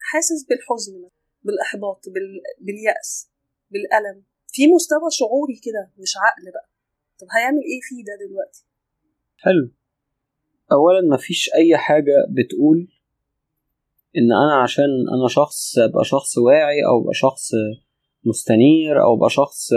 [0.00, 1.08] حاسس بالحزن
[1.42, 2.40] بالإحباط بال...
[2.60, 3.30] باليأس
[3.70, 4.22] بالألم.
[4.48, 6.68] في مستوى شعوري كده مش عقل بقى.
[7.20, 8.64] طب هيعمل إيه فيه ده دلوقتي؟
[9.38, 9.70] حلو.
[10.72, 12.88] اولا مفيش أي حاجة بتقول
[14.16, 14.84] إن أنا عشان
[15.18, 17.50] أنا شخص أبقى شخص واعي أو أبقى شخص
[18.24, 19.70] مستنير أو أبقى شخص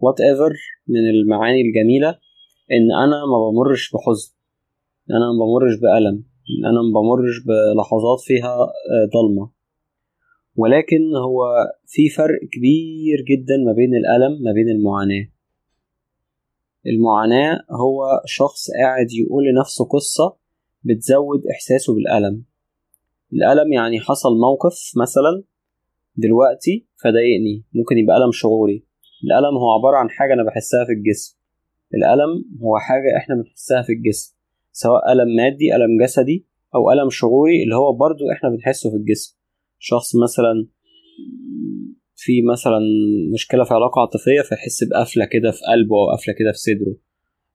[0.00, 0.52] وات ايفر
[0.88, 2.08] من المعاني الجميلة
[2.72, 4.32] إن أنا ما بمرش بحزن
[5.10, 6.24] أنا ما بمرش بألم.
[6.70, 8.56] أنا ما بمرش بلحظات فيها
[9.14, 9.50] ضلمة.
[10.56, 11.44] ولكن هو
[11.86, 15.28] في فرق كبير جدا ما بين الألم ما بين المعاناة.
[16.86, 20.36] المعاناة هو شخص قاعد يقول لنفسه قصة
[20.84, 22.44] بتزود إحساسه بالألم.
[23.32, 25.42] الألم يعني حصل موقف مثلا
[26.16, 28.84] دلوقتي فضايقني ممكن يبقى ألم شعوري.
[29.24, 31.38] الألم هو عبارة عن حاجة أنا بحسها في الجسم.
[31.94, 34.33] الألم هو حاجة إحنا بنحسها في الجسم.
[34.82, 39.38] سواء ألم مادي ألم جسدي أو ألم شعوري اللي هو برضو إحنا بنحسه في الجسم.
[39.78, 40.66] شخص مثلا
[42.16, 42.80] في مثلا
[43.34, 46.96] مشكلة في علاقة عاطفية فيحس بقفلة كده في قلبه أو قفلة كده في صدره.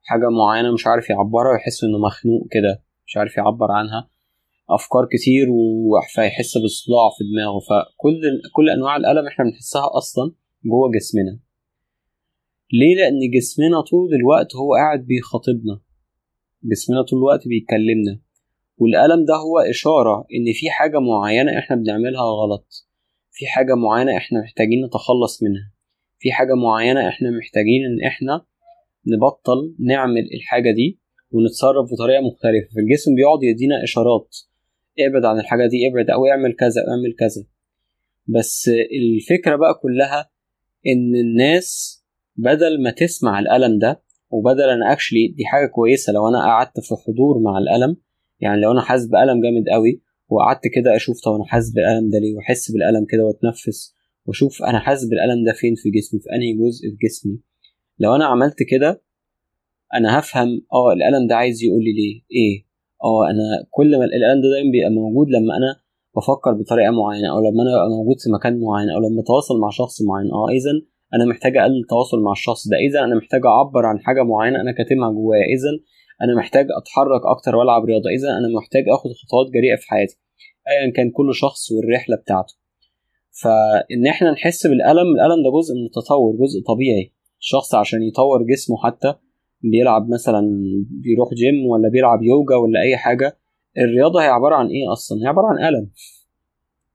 [0.03, 4.09] حاجة معينة مش عارف يعبرها ويحس إنه مخنوق كده مش عارف يعبر عنها.
[4.69, 5.47] أفكار كتير
[6.15, 7.59] فيحس بالصداع في دماغه.
[7.59, 8.21] فكل
[8.53, 10.31] كل أنواع الألم إحنا بنحسها أصلا
[10.65, 11.39] جوه جسمنا.
[12.73, 15.88] ليه؟ لأن جسمنا طول الوقت هو قاعد بيخاطبنا.
[16.63, 18.19] جسمنا طول الوقت بيكلمنا
[18.77, 22.87] والألم ده هو إشارة إن في حاجة معينة إحنا بنعملها غلط.
[23.31, 25.71] في حاجة معينة إحنا محتاجين نتخلص منها.
[26.19, 28.45] في حاجة معينة إحنا محتاجين إن إحنا
[29.07, 30.99] نبطل نعمل الحاجة دي
[31.31, 32.67] ونتصرف بطريقة مختلفة.
[32.75, 34.37] فالجسم بيقعد يدينا إشارات.
[34.99, 37.43] ابعد عن الحاجة دي ابعد أو اعمل كذا اعمل كذا.
[38.27, 38.69] بس
[39.01, 40.29] الفكرة بقى كلها
[40.87, 41.99] إن الناس
[42.35, 46.95] بدل ما تسمع الألم ده وبدل أنا أكشلي دي حاجة كويسة لو أنا قعدت في
[47.07, 47.97] حضور مع الألم.
[48.39, 52.19] يعني لو أنا حاسس بألم جامد قوي وقعدت كده أشوف طب أنا حاسس بالألم ده
[52.19, 56.53] ليه؟ وأحس بالألم كده وأتنفس وأشوف أنا حاسس بالألم ده فين في جسمي؟ في أنهي
[56.53, 57.39] جزء في جسمي؟
[57.99, 59.01] لو أنا عملت كده
[59.93, 62.65] أنا هفهم آه الألم ده عايز يقول لي ليه؟ إيه؟
[63.03, 65.75] آه أنا كل ما الألم ده دايما بيبقى موجود لما أنا
[66.15, 69.69] بفكر بطريقة معينة أو لما أنا ببقى موجود في مكان معين أو لما أتواصل مع
[69.69, 70.31] شخص معين.
[70.31, 70.71] آه اذا
[71.13, 72.77] أنا محتاج أقلل التواصل مع الشخص ده.
[72.77, 75.45] اذا أنا محتاج أعبر عن حاجة معينة أنا كاتمها جوايا.
[75.55, 75.71] اذا
[76.21, 78.09] أنا محتاج أتحرك أكتر وألعب رياضة.
[78.09, 80.17] اذا أنا محتاج آخد خطوات جريئة في حياتي
[80.69, 82.53] ايا كان كل شخص والرحلة بتاعته.
[83.41, 87.13] فإن إحنا نحس بالألم الألم ده جزء من التطور جزء طبيعي.
[87.39, 89.13] الشخص عشان يطور جسمه حتى
[89.61, 90.41] بيلعب مثلا
[91.03, 93.37] بيروح جيم ولا بيلعب يوجا ولا أي حاجة
[93.77, 95.89] الرياضة هي عبارة عن إيه أصلا؟ هي عبارة عن ألم.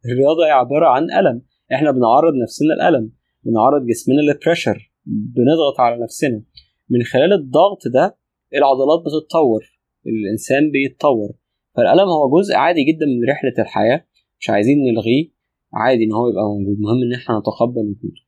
[0.06, 1.42] الرياضة هي عبارة عن ألم.
[1.74, 3.12] إحنا بنعرض نفسنا الالم
[3.44, 6.42] بنعرض جسمنا للبريشر بنضغط على نفسنا.
[6.90, 8.16] من خلال الضغط ده
[8.54, 9.62] العضلات بتتطور
[10.06, 11.32] الإنسان بيتطور.
[11.76, 14.06] فالألم هو جزء عادي جدا من رحلة الحياة
[14.40, 15.30] مش عايزين نلغيه
[15.74, 16.76] عادي إن هو يبقى موجود.
[16.80, 18.20] مهم إن إحنا نتقبل وجوده.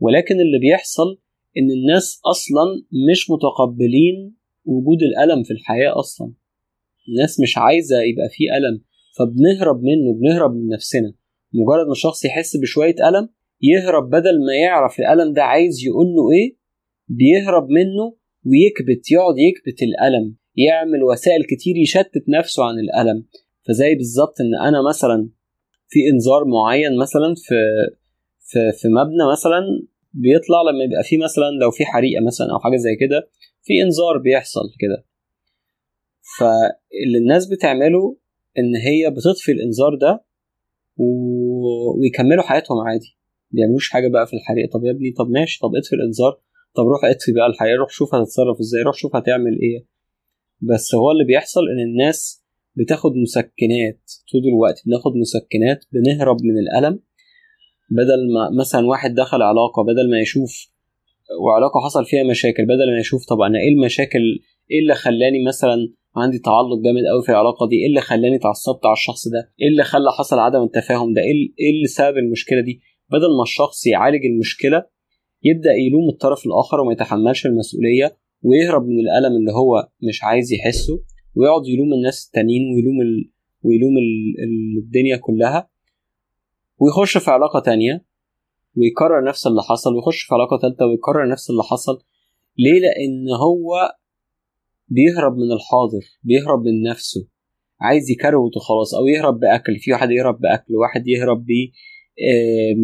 [0.00, 1.18] ولكن اللي بيحصل
[1.58, 2.64] إن الناس أصلا
[3.10, 6.32] مش متقبلين وجود الألم في الحياة أصلا.
[7.08, 8.82] الناس مش عايزة يبقى فيه ألم
[9.18, 11.14] فبنهرب منه بنهرب من نفسنا.
[11.52, 13.28] مجرد ما الشخص يحس بشوية ألم
[13.62, 16.56] يهرب بدل ما يعرف الألم ده عايز يقول له إيه؟
[17.08, 23.24] بيهرب منه ويكبت يقعد يكبت الألم يعمل وسائل كتير يشتت نفسه عن الألم.
[23.68, 25.28] فزي بالظبط إن أنا مثلا
[25.88, 27.54] في إنذار معين مثلا في
[28.38, 29.60] في في مبنى مثلا
[30.12, 33.28] بيطلع لما يبقى في مثلا لو في حريقة مثلا أو حاجة زي كده
[33.62, 35.04] في إنذار بيحصل كده.
[36.38, 38.16] فاللي الناس بتعمله
[38.58, 40.24] إن هي بتطفي الإنذار ده.
[40.96, 43.16] ويكملوا حياتهم عادي.
[43.50, 46.32] بيعملوش حاجة بقى في الحريقه طب يا ابني طب ماشي طب اطفي الإنذار.
[46.76, 49.86] طب روح اطفي بقى الحريقه روح شوف هتتصرف إزاي روح شوف هتعمل إيه.
[50.60, 54.00] بس هو اللي بيحصل إن الناس بتاخد مسكنات
[54.32, 57.00] طول الوقت بناخد مسكنات بنهرب من الألم.
[57.90, 60.70] بدل ما مثلا واحد دخل علاقة بدل ما يشوف
[61.40, 64.20] وعلاقة حصل فيها مشاكل بدل ما يشوف طب أنا إيه المشاكل
[64.70, 68.86] إيه اللي خلاني مثلا عندي تعلق جامد قوي في العلاقة دي؟ إيه اللي خلاني اتعصبت
[68.86, 72.80] على الشخص ده؟ إيه اللي خلى حصل عدم التفاهم ده؟ إيه اللي سبب المشكلة دي؟
[73.10, 74.84] بدل ما الشخص يعالج المشكلة
[75.42, 81.02] يبدأ يلوم الطرف الآخر وما يتحملش المسؤولية ويهرب من الألم اللي هو مش عايز يحسه
[81.36, 83.30] ويقعد يلوم الناس التانيين ويلوم ال...
[83.62, 84.34] ويلوم ال...
[84.78, 85.70] الدنيا كلها
[86.78, 88.04] ويخش في علاقة تانية
[88.76, 92.02] ويكرر نفس اللي حصل ويخش في علاقة ثالثه ويكرر نفس اللي حصل.
[92.58, 93.94] ليه؟ لأن هو
[94.88, 97.28] بيهرب من الحاضر بيهرب من نفسه.
[97.80, 101.50] عايز يكروت وخلاص أو يهرب بأكل في واحد يهرب بأكل واحد يهرب ب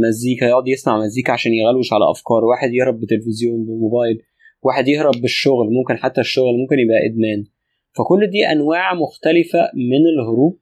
[0.09, 2.45] مزيكا يقعد يسمع مزيكا عشان يغلوش على أفكار.
[2.45, 4.23] واحد يهرب بتلفزيون بموبايل.
[4.63, 7.45] واحد يهرب بالشغل ممكن حتى الشغل ممكن يبقى إدمان.
[7.97, 10.59] فكل دي أنواع مختلفة من الهروب.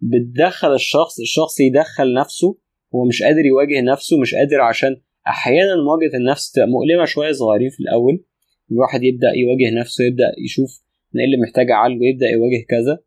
[0.00, 2.58] بتدخل الشخص الشخص يدخل نفسه
[2.94, 4.96] هو مش قادر يواجه نفسه مش قادر عشان
[5.28, 8.24] أحيانا مواجهة النفس تبقى مؤلمة شوية صغيرين في الأول.
[8.72, 10.82] الواحد يبدأ يواجه نفسه يبدأ يشوف
[11.16, 12.98] إيه اللي محتاج أعالجه يبدأ يواجه كذا.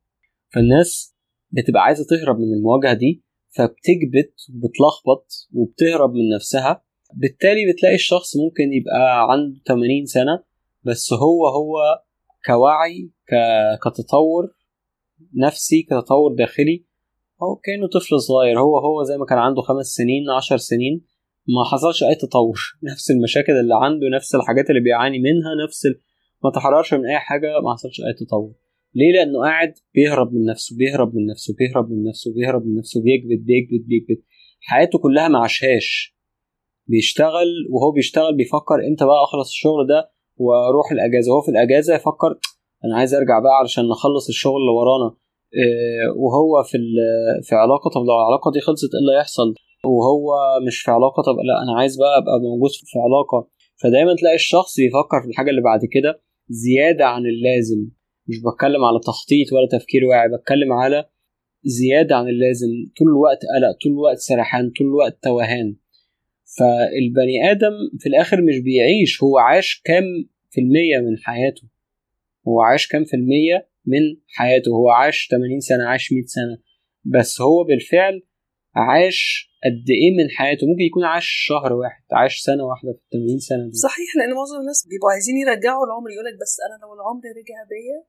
[0.53, 1.15] فالناس
[1.51, 3.23] بتبقى عايزة تهرب من المواجهة دي.
[3.49, 6.83] فبتكبت وبتلخبط وبتهرب من نفسها.
[7.13, 10.43] بالتالي بتلاقي الشخص ممكن يبقى عنده 80 سنة
[10.83, 11.77] بس هو هو
[12.45, 13.11] كوعي
[13.83, 14.43] كتطور
[15.35, 16.85] نفسي كتطور داخلي.
[17.43, 21.05] هو كأنه طفل صغير هو هو زي ما كان عنده خمس سنين عشر سنين.
[21.47, 22.59] ما حصلش أي تطور
[22.91, 26.01] نفس المشاكل اللي عنده نفس الحاجات اللي بيعاني منها نفس ال...
[26.43, 28.53] ما تحررش من أي حاجة ما حصلش أي تطور.
[28.95, 33.01] ليه؟ لأنه قاعد بيهرب من نفسه بيهرب من نفسه بيهرب من نفسه بيهرب من نفسه
[33.03, 34.23] بيكبت بيكبت بيكبت.
[34.61, 36.15] حياته كلها ما عاشهاش.
[36.87, 41.31] بيشتغل وهو بيشتغل بيفكر إمتى بقى أخلص الشغل ده وأروح الأجازة.
[41.31, 42.39] وهو في الأجازة يفكر
[42.85, 45.15] أنا عايز أرجع بقى علشان نخلص الشغل اللي ورانا.
[46.17, 46.77] وهو في
[47.43, 49.53] في علاقة طب لو العلاقة دي خلصت إيه اللي هيحصل؟
[49.85, 50.25] وهو
[50.67, 53.47] مش في علاقة طب لا أنا عايز بقى أبقى موجود في علاقة.
[53.83, 57.89] فدايما تلاقي الشخص بيفكر في الحاجة اللي بعد كده زيادة عن اللازم.
[58.29, 61.05] مش بتكلم على تخطيط ولا تفكير واعي بتكلم على
[61.63, 62.67] زيادة عن اللازم.
[62.97, 65.75] طول الوقت قلق طول الوقت سرحان طول الوقت توهان.
[66.57, 70.03] فالبني آدم في الآخر مش بيعيش هو عاش كام
[70.49, 71.67] في المية من حياته؟
[72.47, 76.57] هو عاش كام في المية من حياته؟ هو عاش 80 سنة عاش 100 سنة.
[77.03, 78.21] بس هو بالفعل
[78.75, 83.39] عاش قد إيه من حياته؟ ممكن يكون عاش شهر واحد عاش سنة واحدة في 80
[83.39, 83.77] سنة دي.
[83.87, 87.99] صحيح لأن معظم الناس بيبقوا عايزين يرجعوا العمر يقولك بس أنا لو العمر رجع بيا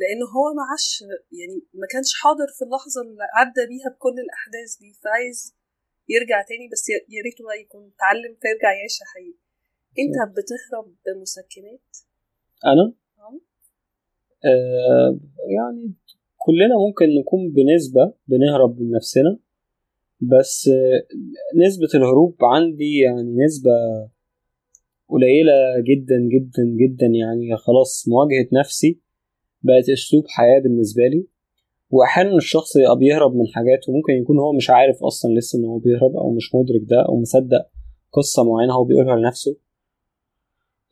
[0.00, 0.86] لأنه هو ما عاش
[1.38, 5.38] يعني ما كانش حاضر في اللحظة اللي عدى بيها بكل الأحداث دي فعايز
[6.14, 9.38] يرجع تاني بس يا ريته بقى يكون اتعلم فيرجع يعيش حقيقي.
[10.02, 11.86] أنت بتهرب بمسكنات؟
[12.72, 12.92] أنا؟
[14.44, 15.18] آه
[15.56, 15.92] يعني
[16.36, 19.38] كلنا ممكن نكون بنسبة بنهرب من نفسنا
[20.20, 20.70] بس
[21.66, 23.70] نسبة الهروب عندي يعني نسبة
[25.08, 25.52] قليلة
[25.90, 29.00] جدا جدا جدا يعني خلاص مواجهة نفسي
[29.66, 31.26] بقت أسلوب حياة بالنسبة لي.
[31.90, 35.78] وأحيانا الشخص يبقى بيهرب من حاجات وممكن يكون هو مش عارف أصلا لسه إن هو
[35.78, 37.66] بيهرب أو مش مدرك ده أو مصدق
[38.12, 39.56] قصة معينة هو بيقولها لنفسه.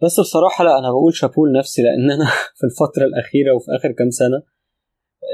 [0.03, 2.25] بس بصراحة لا أنا بقول شابوه لنفسي لأن أنا
[2.59, 4.37] في الفترة الأخيرة وفي آخر كام سنة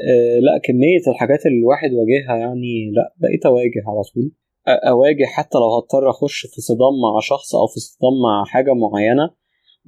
[0.09, 4.33] آه لا كمية الحاجات اللي الواحد واجهها يعني لا بقيت أواجه على طول.
[4.69, 9.31] أواجه حتى لو هضطر أخش في صدام مع شخص أو في صدام مع حاجة معينة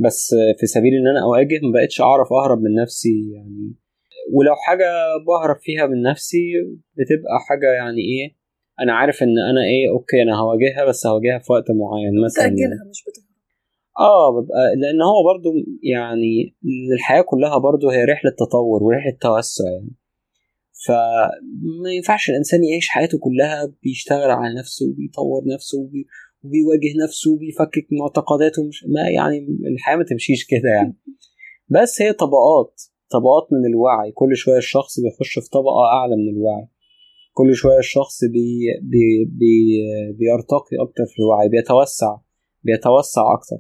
[0.07, 3.75] بس في سبيل إن أنا أواجه ما بقتش أعرف أهرب من نفسي يعني.
[4.33, 4.87] ولو حاجة
[5.27, 6.45] بهرب فيها من نفسي
[6.99, 8.37] بتبقى حاجة يعني إيه
[8.81, 12.45] أنا عارف إن أنا إيه أوكي أنا هواجهها بس هواجهها في وقت معين مثلا.
[12.45, 12.91] تاجلها يعني.
[12.91, 13.27] مش بتهرب.
[13.99, 15.51] آه ببقى لأن هو برضو
[15.95, 16.57] يعني
[16.95, 19.91] الحياة كلها برضو هي رحلة تطور ورحلة توسع يعني.
[20.87, 26.07] فما ينفعش الإنسان يعيش حياته كلها بيشتغل على نفسه وبيطور نفسه وبي
[26.45, 30.97] وبيواجه نفسه وبيفكك معتقداته مش ما يعني الحياة ما تمشيش كده يعني.
[31.69, 34.13] بس هي طبقات طبقات من الوعي.
[34.13, 36.67] كل شوية الشخص بيخش في طبقة أعلى من الوعي.
[37.33, 39.83] كل شوية الشخص بي بي بي
[40.19, 42.17] بيرتقي أكتر في الوعي بيتوسع
[42.63, 43.59] بيتوسع أكتر.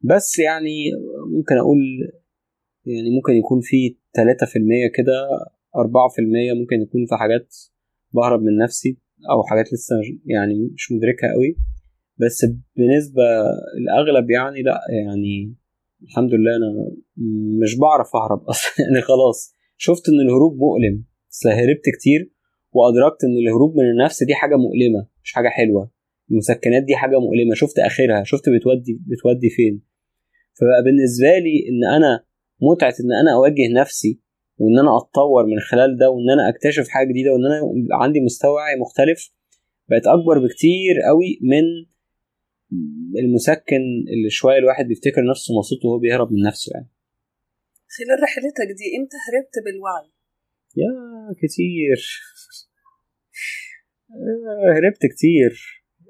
[0.00, 0.90] بس يعني
[1.36, 1.78] ممكن أقول
[2.86, 4.20] يعني ممكن يكون في 3%
[4.94, 5.28] كده
[5.76, 7.56] 4% ممكن يكون في حاجات
[8.12, 8.98] بهرب من نفسي.
[9.30, 11.56] أو حاجات لسه يعني مش مدركها قوي.
[12.20, 13.22] بس بنسبة
[13.80, 15.54] الأغلب يعني لأ يعني
[16.02, 16.90] الحمد لله أنا
[17.62, 21.04] مش بعرف أهرب أصلا يعني خلاص شفت إن الهروب مؤلم
[21.46, 22.32] هربت كتير
[22.72, 25.90] وأدركت إن الهروب من النفس دي حاجة مؤلمة مش حاجة حلوة.
[26.30, 29.82] المسكنات دي حاجة مؤلمة شفت آخرها شفت بتودي بتودي فين.
[30.54, 32.24] فبقى بالنسبة لي إن أنا
[32.62, 34.20] متعة إن أنا أواجه نفسي
[34.58, 37.60] وإن أنا أتطور من خلال ده وإن أنا أكتشف حاجة جديدة وإن أنا
[37.92, 39.30] عندي مستوى وعي مختلف
[39.90, 41.64] بقت أكبر بكتير قوي من
[43.22, 46.90] المسكن اللي شوية الواحد بيفتكر نفسه مبسوط وهو بيهرب من نفسه يعني.
[47.96, 50.08] خلال رحلتك دي إمتى هربت بالوعي؟
[50.76, 50.92] يا
[51.42, 52.00] كتير.
[54.10, 55.52] آه، هربت كتير.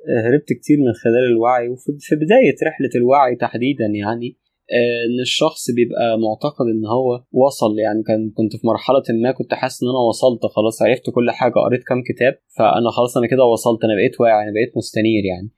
[0.09, 4.39] آه، هربت كتير من خلال الوعي وفي بداية رحلة الوعي تحديدا يعني.
[4.73, 9.83] إن الشخص بيبقى معتقد إن هو وصل يعني كان كنت في مرحلة ما كنت حاسس
[9.83, 13.85] إن أنا وصلت خلاص عرفت كل حاجة قريت كام كتاب فأنا خلاص أنا كده وصلت
[13.85, 15.51] أنا بقيت واعي أنا بقيت مستنير يعني.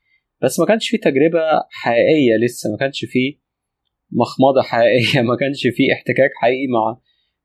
[0.43, 3.39] بس ما كانش في تجربة حقيقية لسه ما كانش في
[4.13, 6.99] مخمضة حقيقية ما كانش في احتكاك حقيقي مع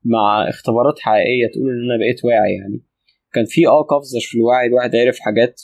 [0.06, 2.82] مع اختبارات حقيقية تقول إن أنا بقيت واعي يعني.
[3.34, 5.62] كان في آه قفزة في الوعي الواحد عرف حاجات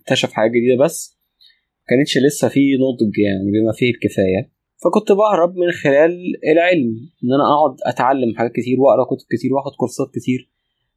[0.00, 1.18] اكتشف حاجات جديدة بس
[1.88, 4.61] كانتش لسه في نضج يعني بما فيه الكفاية.
[4.84, 6.12] فكنت بهرب من خلال
[6.52, 6.90] العلم
[7.24, 10.50] إن أنا أقعد أتعلم حاجات كتير وأقرأ كتب كتير وأخد كورسات كتير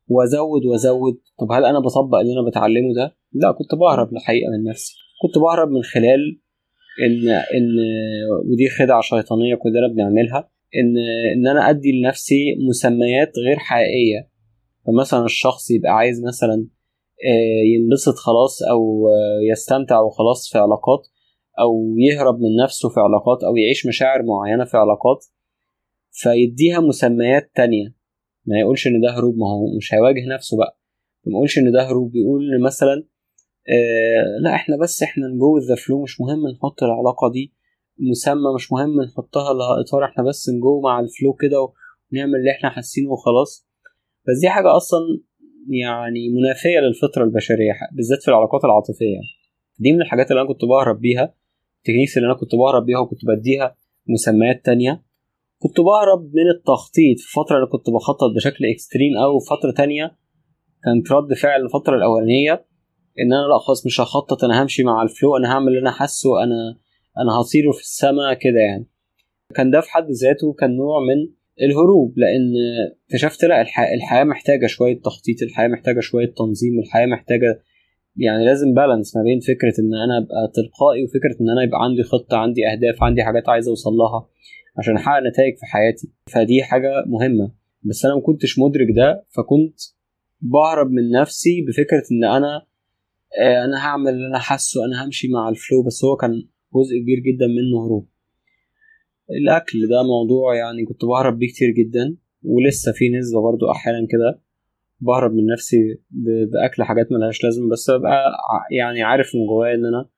[0.07, 1.17] وأزود وأزود.
[1.39, 4.93] طب هل أنا بطبق اللي أنا بتعلمه ده؟ لا كنت بهرب الحقيقة من نفسي.
[5.21, 6.39] كنت بهرب من خلال
[7.05, 7.67] إن إن
[8.51, 10.97] ودي خدعة شيطانية كلنا بنعملها إن
[11.35, 14.29] إن أنا أدي لنفسي مسميات غير حقيقية.
[14.87, 16.67] فمثلا الشخص يبقى عايز مثلا
[17.25, 19.07] آه، ينبسط خلاص أو
[19.51, 21.07] يستمتع وخلاص في علاقات
[21.59, 25.25] أو يهرب من نفسه في علاقات أو يعيش مشاعر معينة في علاقات
[26.11, 27.95] فيديها مسميات تانية.
[28.45, 30.79] ما يقولش إن ده هروب ما هو مش هيواجه نفسه بقى.
[31.25, 33.07] ما يقولش إن ده هروب بيقول مثلا
[33.69, 37.53] آه لا إحنا بس إحنا ن go the flow مش مهم نحط العلاقة دي
[37.99, 42.35] مسمى مش مهم نحطها لها إطار إحنا بس ن go مع ال flow كده ونعمل
[42.35, 43.67] اللي إحنا حاسينه وخلاص.
[44.27, 44.99] بس دي حاجة أصلا
[45.69, 49.19] يعني منافية للفطرة البشرية بالذات في العلاقات العاطفية.
[49.79, 51.33] دي من الحاجات اللي أنا كنت بهرب بيها.
[51.85, 53.75] ال techniques اللي أنا كنت بهرب بيها وكنت بديها
[54.07, 55.03] مسميات تانية.
[55.59, 60.17] كنت بهرب من التخطيط في الفترة اللي كنت بخطط بشكل extreme أو فترة تانية
[60.83, 62.53] كانت رد فعل الفترة الأولانية
[63.19, 66.43] إن أنا لأ خلاص مش هخطط أنا همشي مع الفلو أنا هعمل اللي أنا حاسه
[66.43, 66.77] أنا
[67.17, 68.87] أنا هطيره في السماء كده يعني.
[69.55, 72.53] كان ده في حد ذاته كان نوع من الهروب لأن
[73.05, 73.61] اكتشفت لأ
[73.93, 77.61] الحياة محتاجة شوية تخطيط الحياة محتاجة شوية تنظيم الحياة محتاجة
[78.17, 82.03] يعني لازم بالانس ما بين فكرة إن أنا أبقى تلقائي وفكرة إن أنا يبقى عندي
[82.03, 84.29] خطة عندي أهداف عندي حاجات عايز أوصل لها
[84.77, 86.11] عشان أحقق نتائج في حياتي.
[86.33, 87.51] فدي حاجة مهمة.
[87.83, 89.79] بس أنا ما كنتش مدرك ده فكنت
[90.41, 92.65] بهرب من نفسي بفكرة إن أنا
[93.41, 96.31] آه، أنا هعمل اللي أنا حاسه أنا همشي مع الفلو بس هو كان
[96.75, 98.07] جزء كبير جدا منه هروب
[99.29, 102.17] الأكل ده موضوع يعني كنت بهرب بيه كتير جدا.
[102.43, 104.41] ولسه في نسبة برضو أحيانا كده.
[104.99, 105.77] بهرب من نفسي
[106.51, 108.37] بأكل حاجات ملهاش لازمة بس ببقى
[108.79, 110.09] يعني عارف من جوايا إن أنا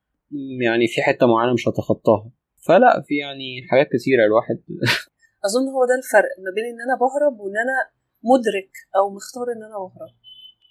[0.64, 2.30] يعني في حتة معينة مش هتخطاها.
[2.66, 4.56] فلا في يعني حاجات كتيرة الواحد
[5.46, 7.76] أظن هو ده الفرق ما بين إن أنا بهرب وإن أنا
[8.32, 10.12] مدرك أو مختار إن أنا بهرب.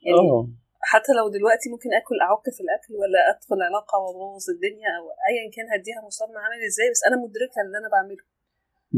[0.06, 0.50] يعني أوه.
[0.92, 5.44] حتى لو دلوقتي ممكن آكل أعك في الأكل ولا أدخل علاقة وأبوظ الدنيا أو ايا
[5.56, 8.24] كان هديها مسمى عامل إزاي بس أنا مدركة اللي أنا بعمله.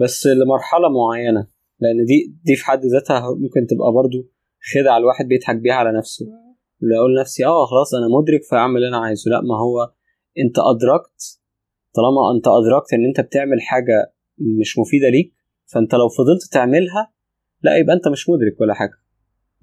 [0.01, 1.41] بس لمرحلة معينة
[1.82, 4.20] لأن دي دي في حد ذاتها ممكن تبقى برضو
[4.74, 6.26] خدعه الواحد بيضحك بيها على نفسه.
[6.84, 9.32] اللي أقول لنفسي آه خلاص أنا مدرك فأعمل اللي أنا عايزه.
[9.32, 9.93] لا ما هو
[10.43, 11.22] أنت أدركت
[11.95, 14.14] طالما أنت أدركت إن أنت بتعمل حاجة
[14.62, 15.34] مش مفيدة ليك
[15.74, 17.14] فأنت لو فضلت تعملها
[17.62, 18.97] لا يبقى أنت مش مدرك ولا حاجة.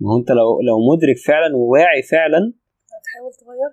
[0.00, 2.38] ما هو أنت لو لو مدرك فعلا وواعي فعلا
[2.94, 3.70] هتحاول تغير؟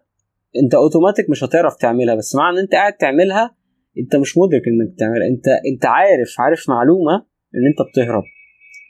[0.64, 2.16] أنت اوتوماتيك مش هتعرف تعملها.
[2.16, 3.56] بس مع إن أنت قاعد تعملها
[3.98, 7.16] أنت مش مدرك إنك تعملها أنت أنت عارف عارف معلومة
[7.56, 8.24] إن أنت بتهرب.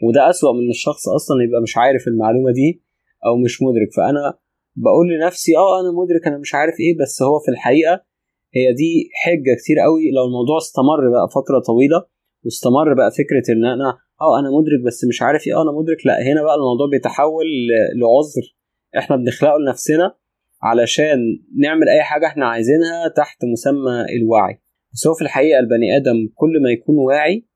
[0.08, 2.84] وده أسوأ من الشخص أصلا يبقى مش عارف المعلومة دي
[3.26, 3.89] أو مش مدرك.
[3.97, 4.34] فأنا
[4.76, 7.93] بقول لنفسي آه أنا مدرك أنا مش عارف إيه بس هو في الحقيقة
[8.56, 10.12] هي دي حجة كتير قوي.
[10.16, 11.99] لو الموضوع استمر بقى فترة طويلة
[12.43, 13.89] واستمر بقى فكرة إن أنا
[14.22, 17.47] آه أنا مدرك بس مش عارف إيه آه أنا مدرك لأ هنا بقى الموضوع بيتحول
[18.01, 18.45] لعذر.
[18.97, 20.16] إحنا بنخلقه لنفسنا
[20.64, 21.20] علشان
[21.64, 24.56] نعمل أي حاجة إحنا عايزينها تحت مسمى الوعي.
[24.93, 27.47] بس هو في الحقيقة البني آدم كل ما يكون واعي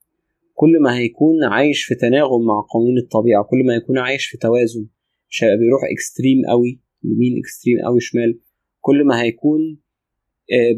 [0.59, 4.87] كل ما هيكون عايش في تناغم مع قوانين الطبيعة كل ما يكون عايش في توازن
[5.29, 8.39] مش هيبقى بيروح extreme قوي يمين extreme قوي شمال.
[8.81, 9.61] كل ما هيكون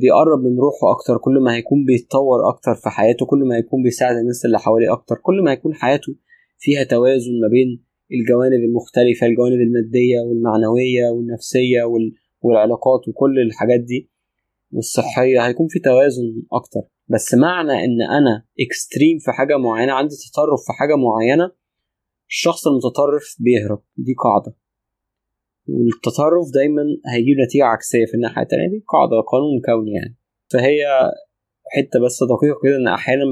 [0.01, 4.15] بيقرب من روحه أكتر كل ما هيكون بيتطور أكتر في حياته كل ما هيكون بيساعد
[4.15, 6.15] الناس اللي حواليه أكتر كل ما هيكون حياته
[6.59, 11.81] فيها توازن ما بين الجوانب المختلفة الجوانب المادية والمعنوية والنفسية
[12.41, 14.09] والعلاقات وكل الحاجات دي
[14.71, 16.81] والصحية هيكون في توازن أكتر.
[17.09, 21.51] بس معنى إن أنا extreme في حاجة معينة عندي تطرف في حاجة معينة
[22.29, 23.81] الشخص المتطرف بيهرب.
[23.97, 24.55] دي قاعدة.
[25.67, 26.81] والتطرف دايما
[27.13, 28.69] هيجيب نتيجة عكسية في الناحية التانية.
[28.69, 30.15] دي قاعدة قانون كوني يعني.
[30.53, 30.79] فهي
[31.75, 33.25] حتة بس دقيقة كده إن أحيانا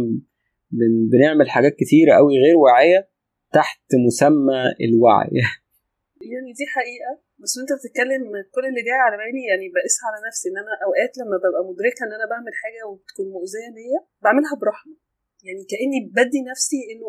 [1.11, 3.09] بنعمل حاجات كتيرة أوي غير واعية
[3.53, 5.29] تحت مسمى الوعي.
[6.21, 7.26] يعني دي حقيقة.
[7.41, 8.21] بس وانت بتتكلم
[8.55, 12.01] كل اللي جاي على بالي يعني بقيسها على نفسي إن أنا أوقات لما ببقى مدركة
[12.05, 14.95] إن أنا بعمل حاجة وبتكون مؤذية ليا بعملها برحمة.
[15.47, 17.07] يعني كأني بدي نفسي إنه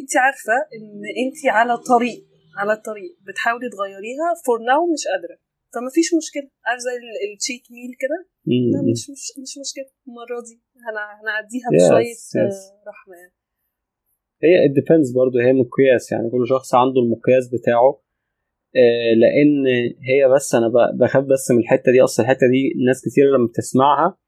[0.00, 2.20] انت عارفة إن انت على طريق
[2.60, 5.36] على الطريق بتحاولي تغيريها for now مش قادرة.
[5.74, 6.48] فما فيش مشكلة.
[6.66, 6.94] عارف زي
[7.32, 8.18] ال cheat meal كده؟
[8.74, 9.88] لا مش مش مش مشكلة.
[10.08, 10.54] المرة دي
[11.20, 12.58] هنعديها بشوية yes, yes.
[12.90, 13.34] رحمة يعني.
[14.44, 16.04] هي depends برضه هي مقياس.
[16.12, 17.90] يعني كل شخص عنده المقياس بتاعه.
[17.90, 18.07] آه
[19.20, 19.66] لأن
[20.10, 20.68] هي بس أنا
[21.00, 22.00] بخاف بس من الحتة دي.
[22.04, 24.18] أصل الحتة دي ناس كتير لما بتسمعها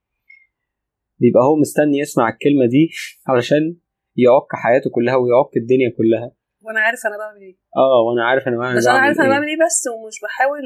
[1.20, 2.90] بيبقى هو مستني يسمع الكلمة دي
[3.28, 3.76] علشان
[4.16, 6.32] يعك حياته كلها ويعك الدنيا كلها.
[6.64, 7.56] وأنا عارف أنا بعمل إيه.
[7.76, 10.64] آه وأنا عارف أنا بعمل بس أنا عارف أنا بعمل إيه بس ومش بحاول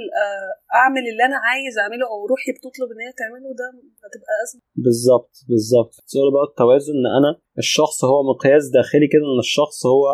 [0.81, 3.67] أعمل اللي أنا عايز أعمله أو روحي بتطلب إن هي تعمله ده
[4.05, 4.61] هتبقى أزمة.
[4.85, 5.95] بالظبط بالظبط.
[6.13, 10.05] سؤال بقى التوازن إن أنا الشخص هو مقياس داخلي كده إن الشخص هو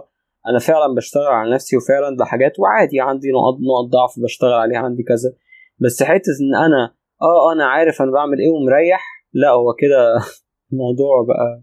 [0.49, 4.79] أنا فعلا بشتغل على نفسي وفعلا ده حاجات وعادي عندي نقط نقط ضعف بشتغل عليها
[4.79, 5.31] عندي كذا.
[5.79, 10.01] بس حتة إن أنا آه أنا عارف أنا بعمل إيه ومريح لا هو كده
[10.73, 11.63] الموضوع بقى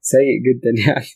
[0.00, 1.06] سيء جدا يعني.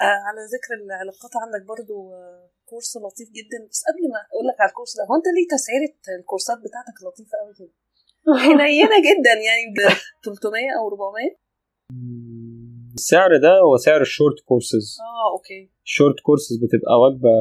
[0.00, 3.58] آه على ذكر العلاقات عندك برضو آه course لطيف جدا.
[3.70, 6.53] بس قبل ما أقول لك على ال course ده هو أنت ليه تسعيرة ال course
[6.53, 7.72] ات بتاعتك لطيفة قوي كده
[8.44, 9.78] حنينه جدا يعني ب
[10.24, 11.30] 300 أو 400
[13.00, 15.70] السعر ده هو سعر ال short courses آه okay.
[15.84, 17.34] ال short courses بتبقى وجبة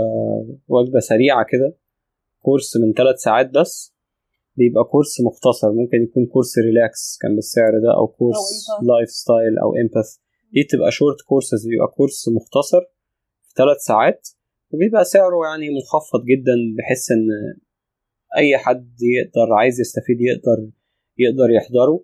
[0.67, 1.77] وجبة سريعة كده.
[2.41, 3.95] course من ثلاث ساعات بس.
[4.55, 5.71] بيبقى course مختصر.
[5.71, 8.43] ممكن يكون course relax كان بالسعر ده أو course
[8.89, 10.09] lifestyle أو empath.
[10.53, 12.81] دي تبقى short courses بيبقى course مختصر
[13.45, 14.27] في ثلاث ساعات.
[14.71, 17.25] وبيبقى سعره يعني منخفض جدا بحيث إن
[18.37, 20.59] أي حد يقدر عايز يستفيد يقدر
[21.17, 22.03] يقدر يحضره.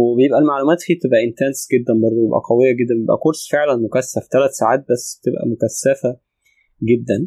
[0.00, 4.52] وبيبقى المعلومات فيه بتبقى intense جدا برضه بيبقى قوية جدا بيبقى course فعلا مكثف ثلاث
[4.60, 6.10] ساعات بس بتبقى مكثفة
[6.90, 7.18] جدا.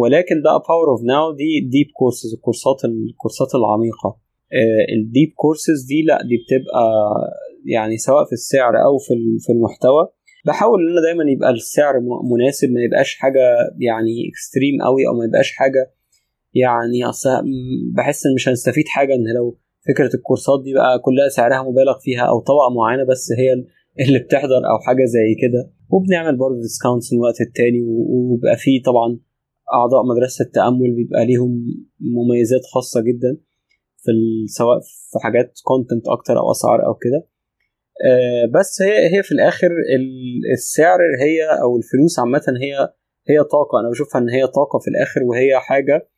[0.00, 4.10] ولكن بقى power of now دي ديب كورسز الكورسات الكورسات العميقة.
[4.98, 6.86] ال deep courses دي لأ دي بتبقى
[7.74, 9.14] يعني سواء في السعر أو في
[9.44, 10.04] في المحتوى.
[10.46, 11.94] بحاول إن أنا دايما يبقى السعر
[12.32, 13.44] مناسب ما يبقاش حاجة
[13.88, 15.82] يعني extreme قوي أو ما يبقاش حاجة
[16.54, 17.28] يعني أصل
[17.96, 19.58] بحس إن مش هنستفيد حاجة إن لو
[19.88, 23.50] فكرة ال course ات دي بقى كلها سعرها مبالغ فيها أو طبقة معينة بس هي
[24.06, 25.70] اللي بتحضر أو حاجة زي كده.
[25.92, 29.18] وبنعمل برضه discounts من وقت التاني وبيبقى فيه طبعا
[29.74, 31.52] أعضاء مدرسة التأمل بيبقى ليهم
[32.00, 33.36] مميزات خاصة جدا
[34.02, 34.10] في
[34.58, 34.80] سواء
[35.12, 37.26] في حاجات كونتنت أكتر أو أسعار أو كده.
[38.10, 39.68] آه بس هي هي في الآخر
[40.54, 42.74] السعر هي أو الفلوس عامة هي
[43.28, 43.80] هي طاقة.
[43.80, 46.08] أنا بشوفها إن هي طاقة في الآخر وهي حاجة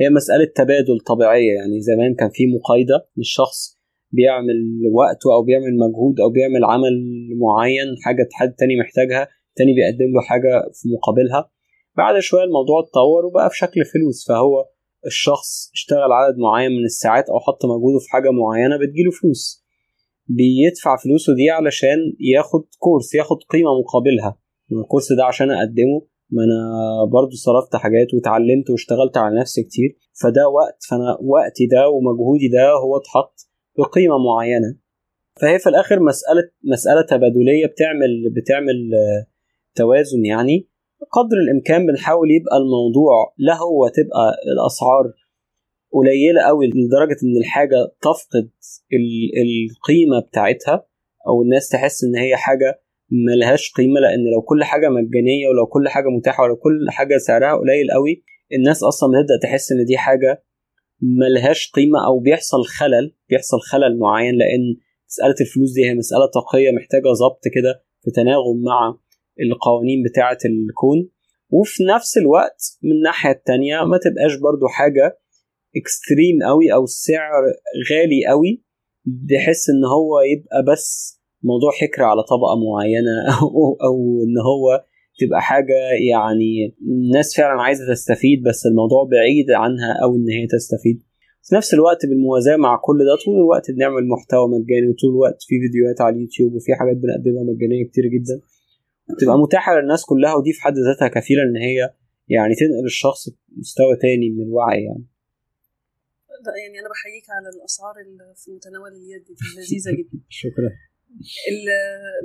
[0.00, 1.52] هي مسألة تبادل طبيعية.
[1.58, 3.76] يعني زمان كان في مقايضة للشخص
[4.10, 4.58] بيعمل
[4.98, 6.94] وقته أو بيعمل مجهود أو بيعمل عمل
[7.44, 11.50] معين حاجة حد تاني محتاجها تاني بيقدم له حاجة في مقابلها.
[11.96, 14.28] بعد شوية الموضوع اتطور وبقى في شكل فلوس.
[14.28, 14.66] فهو
[15.06, 19.64] الشخص اشتغل عدد معين من الساعات أو حط مجهوده في حاجة معينة بتجيله فلوس.
[20.26, 21.98] بيدفع فلوسه دي علشان
[22.34, 24.38] ياخد كورس ياخد قيمة مقابلها.
[24.72, 26.60] الكورس ده عشان أقدمه ما أنا
[27.12, 29.98] برضو صرفت حاجات وتعلمت واشتغلت على نفسي كتير.
[30.22, 33.34] فده وقت فأنا وقتي ده ومجهودي ده هو اتحط
[33.78, 34.76] بقيمة معينة.
[35.40, 38.90] فهي في الآخر مسألة مسألة تبادلية بتعمل بتعمل
[39.74, 40.68] توازن يعني.
[41.12, 45.12] قدر الإمكان بنحاول يبقى الموضوع لا هو تبقى الأسعار
[45.92, 48.50] قليلة قوي لدرجة إن الحاجة تفقد
[49.42, 50.86] القيمة بتاعتها
[51.28, 55.88] أو الناس تحس إن هي حاجة ملهاش قيمة لأن لو كل حاجة مجانية ولو كل
[55.88, 60.44] حاجة متاحة ولو كل حاجة سعرها قليل قوي الناس أصلا بتبدأ تحس إن دي حاجة
[61.00, 64.76] ملهاش قيمة أو بيحصل خلل بيحصل خلل معين لأن
[65.08, 68.98] مسألة الفلوس دي هي مسألة طاقية محتاجة ضبط كده في تناغم مع
[69.40, 71.10] القوانين بتاعة الكون.
[71.50, 75.18] وفي نفس الوقت من الناحية التانية ما تبقاش برضو حاجة
[75.76, 77.42] اكستريم قوي أو السعر
[77.90, 78.62] غالي قوي
[79.04, 84.84] بحيث إن هو يبقى بس موضوع حكر على طبقة معينة أو أو إن هو
[85.20, 85.78] تبقى حاجة
[86.10, 91.02] يعني الناس فعلا عايزة تستفيد بس الموضوع بعيد عنها أو إن هي تستفيد.
[91.42, 95.54] في نفس الوقت بالموازاة مع كل ده طول الوقت بنعمل محتوى مجاني وطول الوقت في
[95.60, 98.36] فيديوهات على اليوتيوب وفي حاجات بنقدمها مجانية كتير جدا.
[99.20, 101.78] تبقى متاحة للناس كلها ودي في حد ذاتها كفيلة إن هي
[102.28, 105.04] يعني تنقل الشخص مستوى تاني من الوعي يعني.
[106.62, 110.18] يعني أنا بحييك على الأسعار اللي في متناول اليد دي لذيذة جدا.
[110.42, 110.70] شكرا.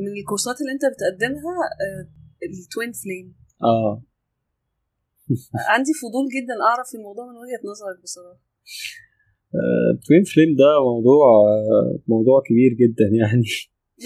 [0.04, 1.56] من ال course ات اللي انت بتقدمها
[2.44, 3.28] ال twin flame
[3.64, 4.04] آه.
[5.74, 8.40] عندي فضول جدا أعرف الموضوع من وجهة نظرك بصراحة.
[10.06, 11.26] twin flame ده موضوع
[12.08, 13.50] موضوع كبير جدا يعني.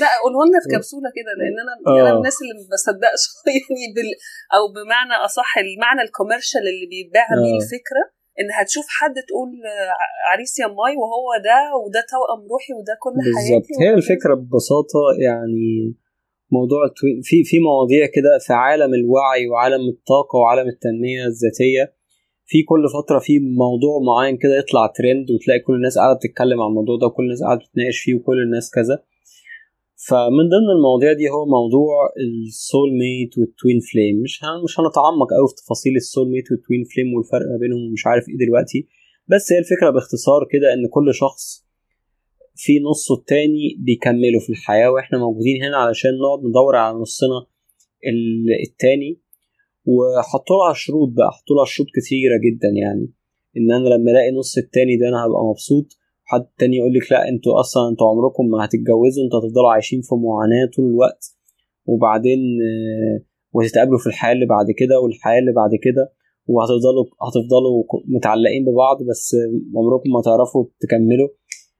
[0.02, 2.02] لا قوله لنا في كبسولة كده لأن أنا آه.
[2.02, 4.10] أنا من الناس اللي ما بصدقش يعني بال
[4.56, 7.62] أو بمعنى أصح المعنى ال commercial اللي بيتباع بيه آه.
[7.62, 8.04] الفكرة.
[8.40, 9.50] إن هتشوف حد تقول
[10.32, 13.82] عريس يا ماي وهو ده وده توأم روحي وده كل حياتي بالظبط.
[13.84, 15.96] هي الفكرة ببساطة يعني
[16.52, 16.82] موضوع
[17.24, 21.94] في في مواضيع كده في عالم الوعي وعالم الطاقة وعالم التنمية الذاتية
[22.46, 26.68] في كل فترة في موضوع معين كده يطلع ترند وتلاقي كل الناس قاعدة بتتكلم عن
[26.68, 29.04] الموضوع ده وكل الناس قاعدة تتناقش فيه وكل الناس كذا.
[30.08, 31.94] فمن ضمن المواضيع دي هو موضوع
[32.26, 34.34] ال soulmate وال twin flame مش
[34.66, 38.24] مش هنتعمق قوي في تفاصيل ال soulmate وال twin flame والفرق ما بينهم ومش عارف
[38.30, 38.80] إيه دلوقتي.
[39.32, 41.66] بس هي الفكرة باختصار كده إن كل شخص
[42.56, 47.40] في نصه التاني بيكمله في الحياة وإحنا موجودين هنا علشان نقعد ندور على نصنا
[48.68, 49.22] التاني.
[49.86, 53.06] وحطوا لها شروط بقى حطوا لها شروط كتيرة جدا يعني.
[53.58, 55.88] إن أنا لما ألاقي نص التاني ده أنا هبقى مبسوط.
[56.26, 60.16] حد تاني يقول لك لا أنتوا أصلا أنتوا عمركم ما هتتجوزوا أنتوا هتفضلوا عايشين في
[60.16, 61.24] معاناة طول الوقت.
[61.86, 62.40] وبعدين
[63.54, 66.04] وهتتقابلوا في الحياة اللي بعد كده والحياة اللي بعد كده
[66.48, 67.84] وهتفضلوا هتفضلوا
[68.16, 69.36] متعلقين ببعض بس
[69.78, 71.30] عمركم ما تعرفوا تكملوا.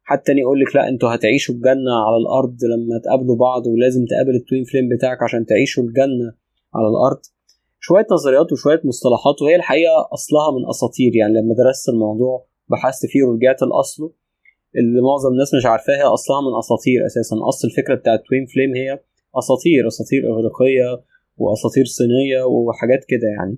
[0.04, 4.36] حد تاني يقول لك لا أنتوا هتعيشوا الجنة على الأرض لما تقابلوا بعض ولازم تقابل
[4.36, 6.28] ال twin flame بتاعك عشان تعيشوا الجنة
[6.76, 7.22] على الأرض.
[7.80, 11.16] شوية نظريات وشوية مصطلحات وهي الحقيقة أصلها من أساطير.
[11.16, 14.12] يعني لما درست الموضوع بحثت فيه ورجعت لأصله.
[14.80, 17.36] اللي معظم الناس مش عارفاها أصلها من أساطير أساسا.
[17.50, 19.00] أصل الفكرة بتاعت twin flame هي
[19.42, 20.90] أساطير أساطير اغريقيه
[21.38, 23.58] وأساطير صينية وحاجات كده يعني.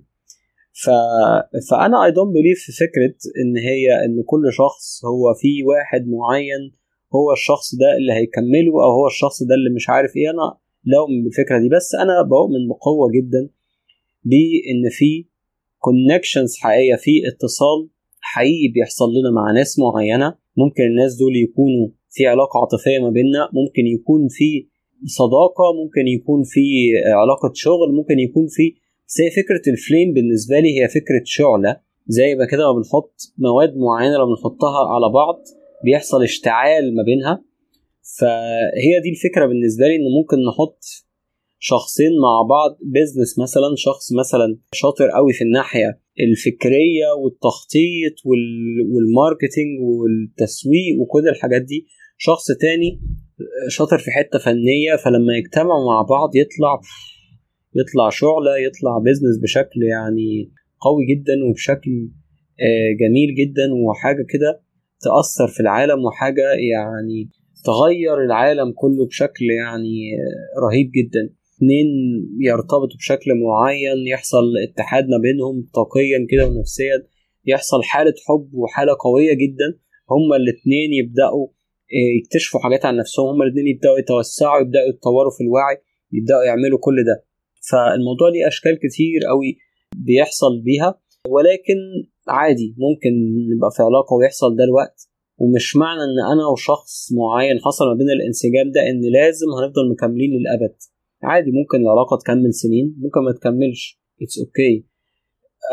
[0.84, 0.86] ف...
[1.70, 6.63] فأنا I don't believe في فكرة إن هي إن كل شخص هو في واحد معين
[7.15, 10.30] هو الشخص ده اللي هيكمله أو هو الشخص ده اللي مش عارف إيه.
[10.30, 11.70] أنا لا أؤمن بالفكرة دي.
[11.70, 13.49] بس أنا بؤمن بقوة جدا
[14.24, 15.26] بإن في
[15.79, 17.89] connections حقيقية في اتصال
[18.20, 20.36] حقيقي بيحصل لنا مع ناس معينة.
[20.57, 24.67] ممكن الناس دول يكونوا في علاقة عاطفية ما بيننا ممكن يكون في
[25.05, 26.61] صداقة ممكن يكون في
[27.21, 28.75] علاقة شغل ممكن يكون في
[29.07, 31.77] بس هي فكرة ال flame بالنسبة لي هي فكرة شعلة.
[32.07, 35.39] زي ما كده ما بنحط مواد معينة لما بنحطها على بعض
[35.85, 37.43] بيحصل اشتعال ما بينها.
[38.19, 40.79] فهي دي الفكرة بالنسبة لي إن ممكن نحط
[41.59, 48.15] شخصين مع بعض business مثلا شخص مثلا شاطر قوي في الناحية الفكرية والتخطيط
[48.93, 51.87] وال marketing والتسويق وكل الحاجات دي.
[52.17, 53.01] شخص تاني
[53.67, 56.79] شاطر في حتة فنية فلما يجتمعوا مع بعض يطلع
[57.75, 61.91] يطلع شعلة يطلع بيزنس بشكل يعني قوي جدا وبشكل
[63.01, 64.61] جميل جدا وحاجة كده
[65.01, 67.29] تأثر في العالم وحاجة يعني
[67.65, 69.99] تغير العالم كله بشكل يعني
[70.63, 71.33] رهيب جدا.
[71.57, 71.87] اتنين
[72.39, 77.07] يرتبطوا بشكل معين يحصل اتحاد ما بينهم طاقيا كده ونفسيا
[77.45, 79.79] يحصل حالة حب وحالة قوية جدا
[80.11, 81.47] هما الاتنين يبدأوا
[82.19, 85.77] يكتشفوا حاجات عن نفسهم هما الاتنين يبدأوا يتوسعوا يبدأوا يتطوروا في الوعي
[86.11, 87.23] يبدأوا يعملوا كل ده.
[87.69, 89.57] فالموضوع ليه أشكال كتير قوي
[89.95, 90.99] بيحصل بيها
[91.29, 91.77] ولكن
[92.27, 93.09] عادي ممكن
[93.55, 98.09] نبقى في علاقة ويحصل ده الوقت ومش معنى إن أنا وشخص معين حصل ما بين
[98.09, 100.75] الانسجام ده إن لازم هنفضل مكملين للأبد.
[101.24, 103.99] عادي ممكن العلاقة تكمل سنين ممكن ما تكملش.
[104.21, 104.97] it's okay okay.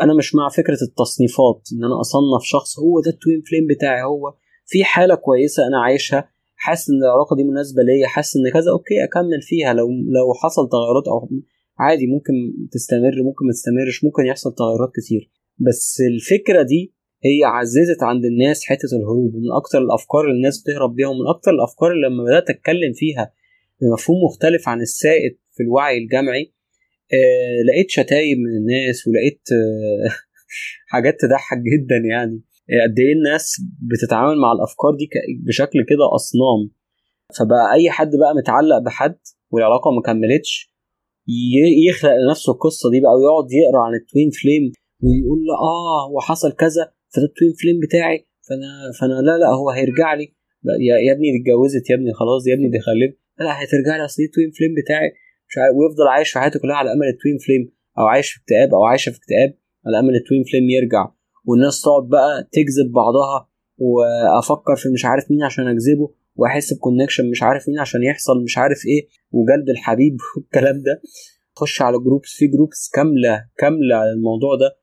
[0.03, 4.03] أنا مش مع فكرة التصنيفات إن أنا أصنف شخص هو ده ال twin flame بتاعي
[4.03, 4.33] هو
[4.65, 9.03] في حالة كويسة أنا عايشها حاسس إن العلاقة دي مناسبة ليا حاسس إن كذا okay
[9.03, 9.73] أكمل فيها.
[9.73, 11.29] لو لو حصل تغيرات أو
[11.79, 12.33] عادي ممكن
[12.71, 15.31] تستمر ممكن ما تستمرش ممكن يحصل تغيرات كتير.
[15.67, 16.95] بس الفكرة دي
[17.27, 21.51] هي عززت عند الناس حتة الهروب من أكتر الأفكار اللي الناس بتهرب بيها ومن أكتر
[21.51, 23.31] الأفكار اللي لما بدأت أتكلم فيها
[23.81, 26.53] بمفهوم مختلف عن السائد في الوعي الجمعي.
[27.13, 30.09] آه لقيت شتايم من الناس ولقيت آه
[30.93, 32.41] حاجات تضحك جدا يعني.
[32.83, 33.61] قد إيه الناس
[33.91, 35.09] بتتعامل مع الأفكار دي
[35.47, 36.61] بشكل كده أصنام.
[37.39, 39.17] فبقى أي حد بقى متعلق بحد
[39.51, 40.75] والعلاقة ما كملتش
[41.89, 44.63] يخلق لنفسه القصة دي بقى ويقعد يقرأ عن ال twin flame
[45.03, 48.69] ويقول له آه وحصل كذا فده ال twin flame بتاعي فأنا
[48.99, 50.35] فأنا لا لا هو هيرجع لي.
[51.07, 54.23] يا ابني دي اتجوزت يا ابني خلاص يا ابني دي خلفت لا هترجع لي أصل
[54.23, 55.11] ال twin flame بتاعي.
[55.49, 58.39] مش عارف ويفضل عايش في حياته كلها على أمل ال twin flame أو عايش في
[58.41, 59.49] اكتئاب أو عايشة في اكتئاب
[59.85, 61.05] على أمل ال twin flame يرجع.
[61.45, 67.29] والناس تقعد بقى تجذب بعضها وأفكر في مش عارف مين عشان أجذبه وأحس ب connection
[67.29, 71.01] مش عارف مين عشان يحصل مش عارف إيه وجذب الحبيب والكلام ده.
[71.57, 74.77] خش على groups في groups كاملة كاملة على الموضوع ده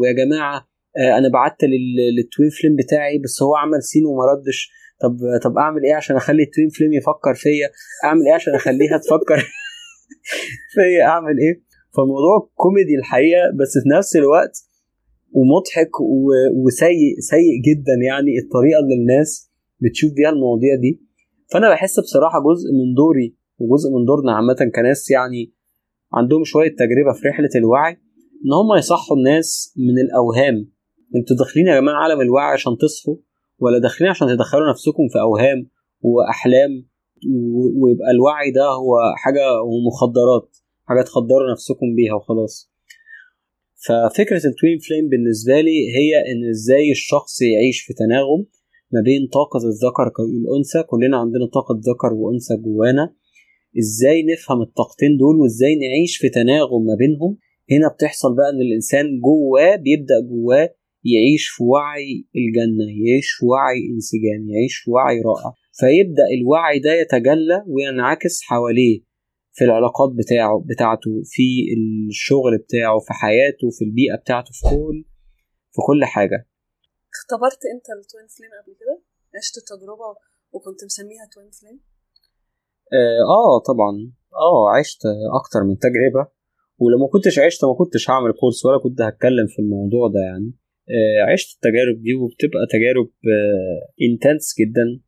[0.00, 0.68] ويا جماعة
[1.18, 1.56] أنا بعت
[2.16, 4.70] لل twin flame بتاعي بس هو عمل seen وما ردش.
[5.02, 7.68] طب طب أعمل إيه عشان أخلي ال twin flame يفكر فيا؟
[8.04, 9.38] أعمل إيه عشان أخليها تفكر
[10.74, 11.62] فيا؟ أعمل إيه؟
[11.96, 14.54] فالموضوع كوميدي الحقيقة بس في نفس الوقت
[15.32, 16.00] ومضحك
[16.64, 19.50] وسيء سيء جدا يعني الطريقة اللي الناس
[19.80, 21.00] بتشوف بيها المواضيع دي.
[21.52, 25.52] فأنا بحس بصراحة جزء من دوري وجزء من دورنا عامة كناس يعني
[26.14, 27.92] عندهم شوية تجربة في رحلة الوعي
[28.44, 30.72] إن هم يصحوا الناس من الأوهام.
[31.16, 33.16] أنتوا داخلين يا جماعة عالم الوعي عشان تصحوا؟
[33.62, 36.72] ولا داخلين عشان تدخلوا نفسكم في أوهام وأحلام
[37.82, 40.56] ويبقى الوعي ده هو حاجة ومخدرات
[40.88, 42.72] حاجة تخدروا نفسكم بيها وخلاص.
[43.86, 48.40] ففكرة التوين فليم بالنسبة لي هي إن إزاي الشخص يعيش في تناغم
[48.92, 53.14] ما بين طاقة الذكر والأنثى كلنا عندنا طاقة ذكر وأنثى جوانا.
[53.78, 57.38] إزاي نفهم الطاقتين دول وإزاي نعيش في تناغم ما بينهم؟
[57.70, 60.74] هنا بتحصل بقى إن الإنسان جواه بيبدأ جواه
[61.04, 65.50] يعيش في وعي الجنة يعيش في وعي انسجام يعيش في وعي رائع.
[65.80, 69.12] فيبدأ الوعي ده يتجلى وينعكس حواليه
[69.56, 71.46] في العلاقات بتاعه بتاعته في
[72.08, 75.04] الشغل بتاعه في حياته في البيئة بتاعته في كل
[75.74, 76.38] في كل حاجة.
[77.16, 78.96] اختبرت انت ال twin flame قبل كده؟
[79.38, 80.08] عشت التجربة
[80.52, 81.80] وكنت مسميها twin flame؟
[82.92, 84.12] آه, آه طبعا.
[84.48, 85.02] آه عشت
[85.40, 86.24] أكتر من تجربة.
[86.78, 90.48] ولما كنتش عشت ما كنتش هعمل كورس ولا كنت هتكلم في الموضوع ده يعني.
[90.48, 90.61] آه
[91.32, 95.00] عشت التجارب دي وبتبقى تجارب آه intense جدا.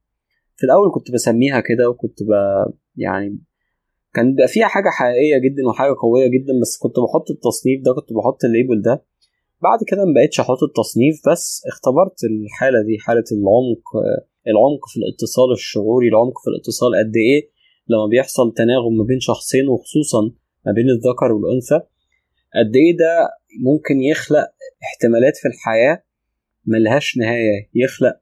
[0.57, 2.31] في الأول كنت بسميها كده وكنت ب
[2.97, 3.39] يعني
[4.15, 8.13] كان بيبقى فيها حاجة حقيقية جدا وحاجة قوية جدا بس كنت بحط التصنيف ده كنت
[8.13, 9.05] بحط ال label ده.
[9.63, 13.85] بعد كده ما بقتش أحط التصنيف بس اختبرت الحالة دي حالة العمق
[14.53, 17.41] العمق في الاتصال الشعوري العمق في الاتصال قد إيه
[17.89, 20.21] لما بيحصل تناغم ما بين شخصين وخصوصا
[20.67, 21.81] ما بين الذكر والأنثى.
[22.57, 23.31] قد إيه ده
[23.65, 24.47] ممكن يخلق
[24.83, 26.05] احتمالات في الحياة
[26.67, 28.15] ملهاش نهاية يخلق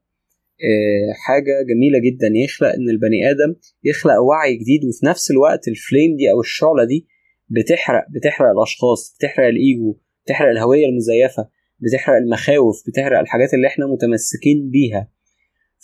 [1.27, 6.31] حاجة جميلة جدا يخلق إن البني آدم يخلق وعي جديد وفي نفس الوقت الفليم دي
[6.31, 7.07] أو الشعلة دي
[7.49, 14.69] بتحرق بتحرق الأشخاص بتحرق الإيجو بتحرق الهوية المزيفة بتحرق المخاوف بتحرق الحاجات اللي إحنا متمسكين
[14.69, 15.07] بيها.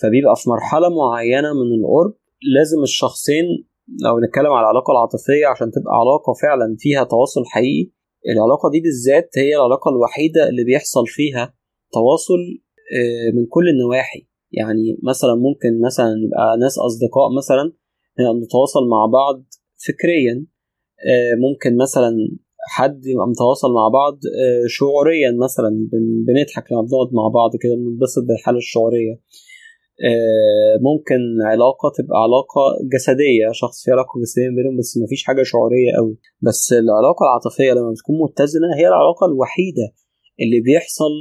[0.02, 2.14] فبيبقى في مرحلة معينة من القرب
[2.58, 3.46] لازم الشخصين
[4.06, 7.92] لو نتكلم على العلاقة العاطفية عشان تبقى علاقة فعلا فيها تواصل حقيقي
[8.28, 11.54] العلاقة دي بالذات هي العلاقة الوحيدة اللي بيحصل فيها
[11.94, 12.40] تواصل
[13.36, 14.28] من كل النواحي.
[14.52, 17.74] يعني مثلا ممكن مثلا يبقى ناس أصدقاء مثلا
[18.46, 19.46] نتواصل مع بعض
[19.88, 20.46] فكريا
[21.46, 22.12] ممكن مثلا
[22.76, 24.20] حد يبقى متواصل مع بعض
[24.68, 25.70] شعوريا مثلا
[26.28, 29.14] بنضحك لما بنقعد مع بعض كده بننبسط بالحالة الشعورية.
[30.88, 31.22] ممكن
[31.52, 32.62] علاقة تبقى علاقة
[32.94, 36.18] جسدية شخص في علاقة جسدية بينهم بس مفيش حاجة شعورية قوي.
[36.42, 39.86] بس العلاقة العاطفية لما بتكون متزنة هي العلاقة الوحيدة
[40.42, 41.14] اللي بيحصل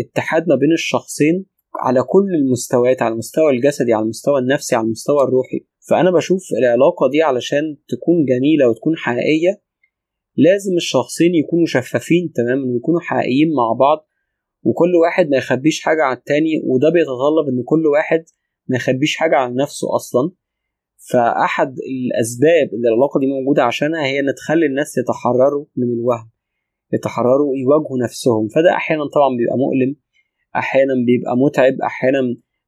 [0.00, 1.46] اتحاد ما بين الشخصين
[1.80, 5.60] على كل المستويات على المستوى الجسدي على المستوى النفسي على المستوى الروحي.
[5.90, 9.62] فأنا بشوف العلاقة دي علشان تكون جميلة وتكون حقيقية
[10.36, 14.09] لازم الشخصين يكونوا شفافين تماما ويكونوا حقيقيين مع بعض.
[14.62, 18.24] وكل واحد ما يخبيش حاجة عن التاني وده بيتطلب إن كل واحد
[18.68, 20.30] ما يخبيش حاجة عن نفسه أصلا.
[21.10, 26.30] فأحد الأسباب اللي العلاقة دي موجودة عشانها هي إن تخلي الناس يتحرروا من الوهم
[26.92, 28.48] يتحرروا يواجهوا نفسهم.
[28.48, 29.96] فده أحيانا طبعا بيبقى مؤلم
[30.56, 32.20] أحيانا بيبقى متعب أحيانا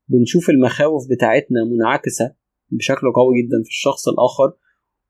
[0.09, 2.35] بنشوف المخاوف بتاعتنا منعكسة
[2.71, 4.53] بشكل قوي جدا في الشخص الآخر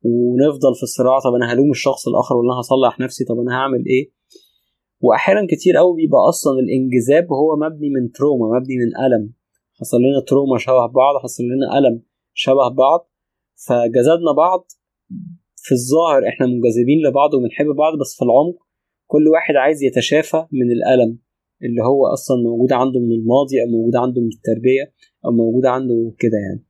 [0.05, 4.11] ونفضل في الصراع طب أنا هلوم الشخص الآخر ولا هصلح نفسي؟ طب أنا هعمل إيه؟
[5.03, 9.33] وأحيانا كتير قوي بيبقى أصلا الانجذاب هو مبني من تروما مبني من ألم.
[9.81, 12.03] حصل لنا تروما شبه بعض حصل لنا ألم
[12.35, 13.01] شبه بعض.
[13.67, 14.63] فجذبنا بعض
[15.65, 18.59] في الظاهر إحنا منجذبين لبعض وبنحب بعض بس في العمق
[19.07, 21.19] كل واحد عايز يتشافى من الألم
[21.65, 24.85] اللي هو أصلا موجود عنده من الماضي أو موجود عنده من التربية
[25.25, 26.63] أو موجود عنده كده يعني.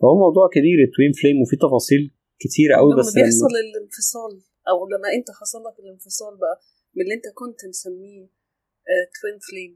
[0.00, 2.02] فهو موضوع كبير ال twin flame وفيه تفاصيل
[2.42, 4.32] كتيرة قوي لما بس بيحصل الانفصال
[4.70, 6.56] أو لما أنت حصل لك الانفصال بقى
[6.96, 8.26] من اللي انت كنت مسميه
[9.20, 9.72] twin flame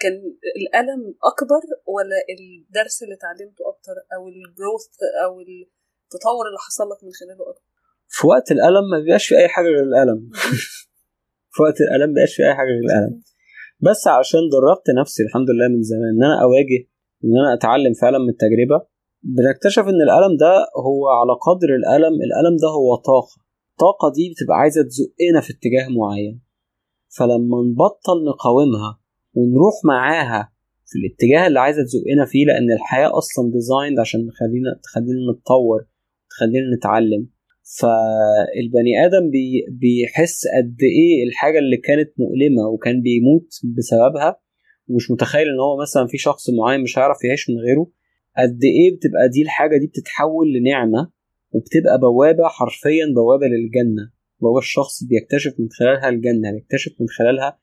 [0.00, 0.14] كان
[0.60, 1.62] الألم أكبر
[1.94, 4.84] ولا الدرس اللي اتعلمته أكتر أو ال growth
[5.24, 7.68] أو التطور اللي حصل لك من خلاله أكتر؟
[8.08, 10.30] في وقت الألم ما بيبقاش في أي حاجة غير الألم.
[11.54, 13.22] في وقت الألم ما بيبقاش في أي حاجة غير الألم.
[13.80, 16.80] بس عشان دربت نفسي الحمد لله من زمان إن أنا أواجه
[17.24, 18.78] إن أنا أتعلم فعلا من التجربة
[19.22, 20.52] بنكتشف إن الألم ده
[20.86, 23.36] هو على قدر الألم الألم ده هو طاقة.
[23.72, 26.47] الطاقة دي بتبقى عايزة تزقنا في اتجاه معين.
[27.08, 28.98] فلما نبطل نقاومها
[29.34, 30.52] ونروح معاها
[30.86, 35.86] في الاتجاه اللي عايزة تزقنا فيه لأن الحياة أصلا ديزايند عشان تخلينا تخلينا نتطور
[36.30, 37.28] تخلينا نتعلم.
[37.80, 44.40] فالبني آدم بي بيحس قد إيه الحاجة اللي كانت مؤلمة وكان بيموت بسببها
[44.88, 47.90] ومش متخيل إن هو مثلا في شخص معين مش هيعرف يعيش من غيره.
[48.38, 51.10] قد إيه بتبقى دي الحاجة دي بتتحول لنعمة
[51.52, 54.10] وبتبقى بوابة حرفيا بوابة للجنة.
[54.40, 57.58] بوابه الشخص بيكتشف من خلالها الجنة بيكتشف من خلالها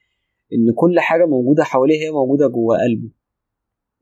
[0.54, 3.10] إن كل حاجة موجودة حواليه هي موجودة جوه قلبه.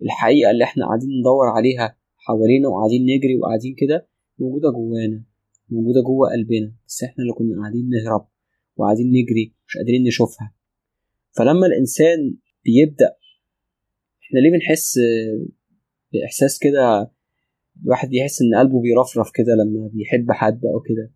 [0.02, 4.08] الحقيقة اللي إحنا قاعدين ندور عليها حوالينا وقاعدين نجري وقاعدين كده
[4.40, 5.24] موجودة جوانا
[5.70, 8.28] موجودة جوه قلبنا بس إحنا اللي كنا قاعدين نهرب
[8.76, 10.54] وقاعدين نجري مش قادرين نشوفها.
[11.32, 13.16] فلما الإنسان بيبدأ
[14.24, 15.00] إحنا ليه بنحس
[16.14, 17.12] بإحساس كده؟
[17.84, 21.12] الواحد بيحس إن قلبه بيرفرف كده لما بيحب حد أو كده.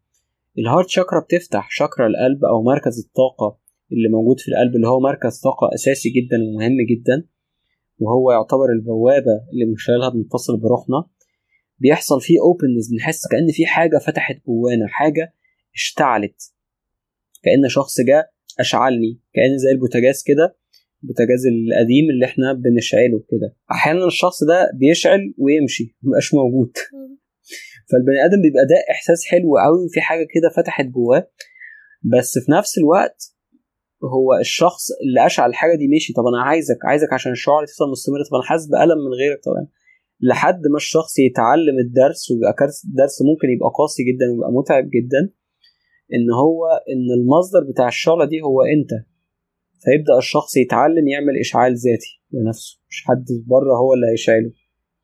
[0.59, 3.59] الهارت شاكرا بتفتح شاكرا القلب أو مركز الطاقة
[3.91, 7.27] اللي موجود في القلب اللي هو مركز طاقة أساسي جدا ومهم جدا
[7.99, 11.09] وهو يعتبر البوابة اللي من خلالها بنتصل بروحنا.
[11.79, 15.33] بيحصل فيه openness بنحس كأن في حاجة فتحت جوانا حاجة
[15.75, 16.53] اشتعلت.
[17.43, 20.57] كأن شخص جه أشعلني كأن زي البوتاجاز كده
[21.03, 23.55] البوتاجاز القديم اللي إحنا بنشعله كده.
[23.71, 26.71] أحيانا الشخص ده بيشعل ويمشي مبقاش موجود.
[27.91, 31.27] فالبني آدم بيبقى ده إحساس حلو قوي وفي حاجة كده فتحت جواه.
[32.13, 33.33] بس في نفس الوقت
[34.03, 38.23] هو الشخص اللي أشعل الحاجة دي مشي طب أنا عايزك عايزك عشان الشعور تفضل مستمرة
[38.23, 39.67] طب أنا حاسس بألم من غيرك طبعا
[40.21, 45.21] لحد ما الشخص يتعلم الدرس ويبقى درس ممكن يبقى قاسي جدا ويبقى متعب جدا
[46.15, 48.91] إن هو إن المصدر بتاع الشعلة دي هو أنت.
[49.83, 52.79] فيبدأ الشخص يتعلم يعمل إشعال ذاتي لنفسه.
[52.89, 54.51] مش حد بره هو اللي هيشعله.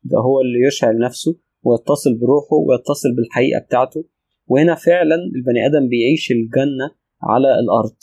[0.04, 1.38] ده هو اللي يشعل نفسه.
[1.64, 4.04] ويتصل بروحه ويتصل بالحقيقة بتاعته.
[4.46, 6.86] وهنا فعلا البني آدم بيعيش الجنة
[7.22, 7.96] على الأرض.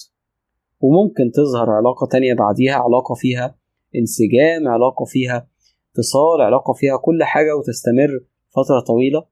[0.79, 3.55] وممكن تظهر علاقة تانية بعديها علاقة فيها
[3.95, 5.47] انسجام علاقة فيها
[5.91, 9.25] اتصال علاقة فيها كل حاجة وتستمر فترة طويلة.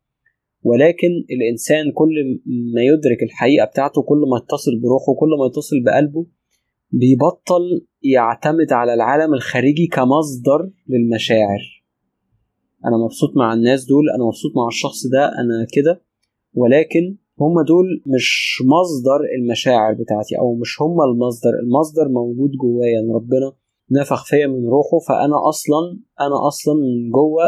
[0.63, 2.39] ولكن الإنسان كل
[2.75, 6.25] ما يدرك الحقيقة بتاعته كل ما يتصل بروحه كل ما يتصل بقلبه
[6.91, 11.78] بيبطل يعتمد على العالم الخارجي كمصدر للمشاعر.
[12.85, 16.01] أنا مبسوط مع الناس دول أنا مبسوط مع الشخص ده أنا كده.
[16.53, 21.49] ولكن هما دول مش مصدر المشاعر بتاعتي أو مش هما المصدر.
[21.63, 23.53] المصدر موجود جوايا يعني ربنا
[23.91, 27.43] نفخ فيا من روحه فأنا أصلا أنا أصلا من جوه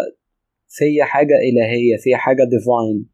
[0.68, 3.06] فيا حاجة إلهية فيا حاجة divine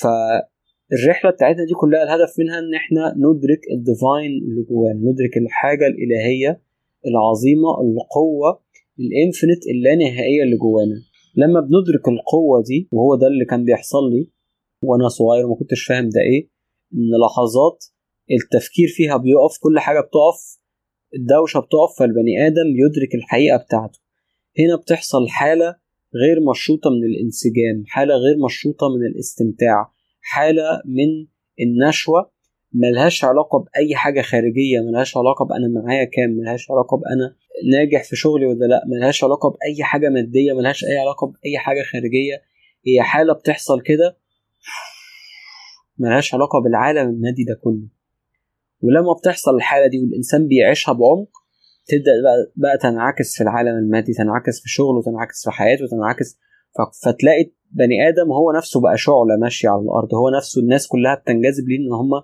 [0.00, 5.86] فالرحلة بتاعتنا دي كلها الهدف منها إن إحنا ندرك ال divine اللي جوانا ندرك الحاجة
[5.86, 6.62] الإلهية
[7.06, 8.60] العظيمة القوة
[9.00, 10.96] الانفينيت اللانهائيه اللي جوانا.
[11.36, 14.30] لما بندرك القوة دي وهو ده اللي كان بيحصل لي
[14.82, 16.48] وأنا صغير وما كنتش فاهم ده إيه
[16.94, 17.84] إن لحظات
[18.30, 20.58] التفكير فيها بيقف كل حاجة بتقف
[21.16, 23.98] الدوشة بتقف فالبني آدم يدرك الحقيقة بتاعته.
[24.58, 25.76] هنا بتحصل حالة
[26.14, 31.26] غير مشروطة من الانسجام حالة غير مشروطة من الاستمتاع حالة من
[31.60, 32.30] النشوة
[32.72, 37.36] ملهاش علاقة بأي حاجة خارجية ملهاش علاقة بأنا معايا كام ملهاش علاقة بأنا
[37.72, 41.82] ناجح في شغلي ولا لأ ملهاش علاقة بأي حاجة مادية ملهاش أي علاقة بأي حاجة
[41.92, 42.42] خارجية.
[42.86, 44.16] هي حالة بتحصل كده
[45.98, 47.88] ملهاش علاقة بالعالم المادي ده كله.
[48.82, 51.30] ولما بتحصل الحالة دي والإنسان بيعيشها بعمق
[51.86, 56.38] تبدأ بقى, بقى تنعكس في العالم المادي تنعكس في شغله تنعكس في حياته تنعكس
[57.04, 60.14] فتلاقي بني آدم هو نفسه بقى شعلة ماشية على الأرض.
[60.14, 62.22] هو نفسه الناس كلها بتنجذب ليه؟ إن هما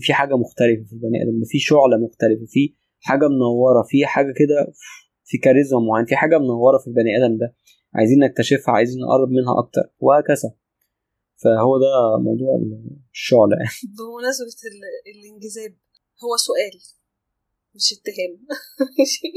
[0.00, 4.72] في حاجة مختلفة في البني آدم في شعلة مختلفة في حاجة منورة في حاجة كده
[5.24, 7.54] في كاريزما معين في حاجة منورة في البني آدم ده
[7.94, 10.50] عايزين نكتشفها عايزين نقرب منها أكتر وهكذا.
[11.42, 12.52] فهو ده موضوع
[13.12, 13.78] الشعلة يعني.
[13.98, 14.60] بمناسبة
[15.12, 15.74] الانجذاب
[16.24, 16.74] هو سؤال
[17.74, 18.46] مش اتهام.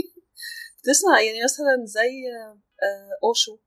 [0.87, 2.13] تسمع يعني مثلا زي
[3.23, 3.57] أوشو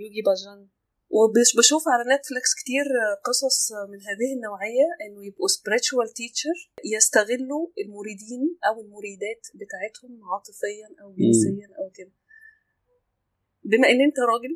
[0.00, 0.68] يوجي باجان
[1.16, 2.86] وبشوف على نتفليكس كتير
[3.28, 6.56] قصص من هذه النوعية إنه يبقوا spiritual teacher
[6.96, 12.12] يستغلوا المريدين أو المريدات بتاعتهم عاطفيا أو جنسيا أو كده.
[13.64, 14.54] بما إن أنت راجل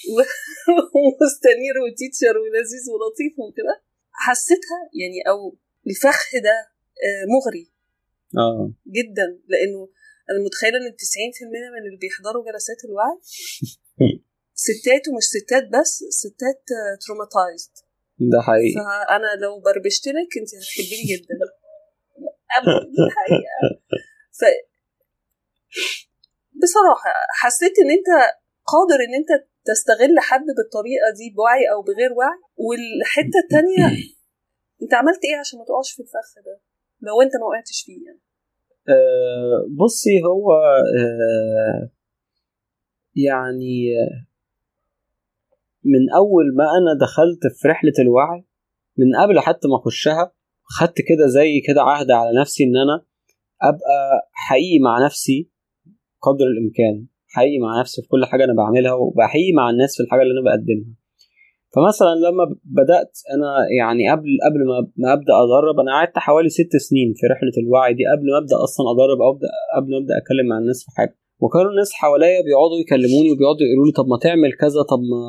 [0.94, 3.82] ومستنير وتيتشر ولذيذ ولطيف وكده
[4.12, 6.56] حسيتها يعني أو الفخ ده
[7.06, 7.72] آه، مغري.
[8.38, 8.72] آه.
[8.86, 9.88] جدا لأنه
[10.30, 10.92] أنا متخيلة إن 90%
[11.74, 13.16] من اللي بيحضروا جلسات الوعي
[14.66, 15.92] ستات ومش ستات بس
[16.22, 16.62] ستات
[17.02, 17.74] traumatized
[18.32, 18.74] ده حقيقي.
[18.78, 21.34] فأنا لو بربشت لك انت هتحبيني جدا.
[23.06, 23.58] الحقيقة
[24.38, 24.40] ف
[26.62, 28.10] بصراحة حسيت إن أنت
[28.72, 29.32] قادر إن أنت
[29.64, 32.38] تستغل حد بالطريقة دي بوعي أو بغير وعي.
[32.56, 33.86] والحتة التانية
[34.82, 36.60] أنت عملت إيه عشان ما تقعش في الفخ ده؟
[37.00, 38.20] لو أنت ما وقعتش فيه يعني.
[38.88, 40.52] أه بصي هو
[40.98, 41.90] أه
[43.16, 43.76] يعني
[45.84, 48.44] من أول ما أنا دخلت في رحلة الوعي
[48.98, 50.32] من قبل حتى ما أخشها
[50.78, 53.04] خدت كده زي كده عهد على نفسي إن أنا
[53.62, 55.50] أبقى حقيقي مع نفسي
[56.22, 60.22] قدر الإمكان حقيقي مع نفسي في كل حاجة أنا بعملها وبحقيقي مع الناس في الحاجة
[60.22, 60.94] اللي أنا بقدمها.
[61.74, 66.76] فمثلا لما بدأت أنا يعني قبل قبل ما ما أبدأ ادرب أنا قعدت حوالي ست
[66.76, 70.14] سنين في رحلة الوعي دي قبل ما أبدأ أصلا ادرب أو أبدأ قبل ما أبدأ
[70.20, 71.19] أتكلم مع الناس في حاجة.
[71.40, 75.20] وكانوا الناس حواليا بيقعدوا يكلموني وبيقعدوا يقولوا لي طب ما تعمل كذا طب ما,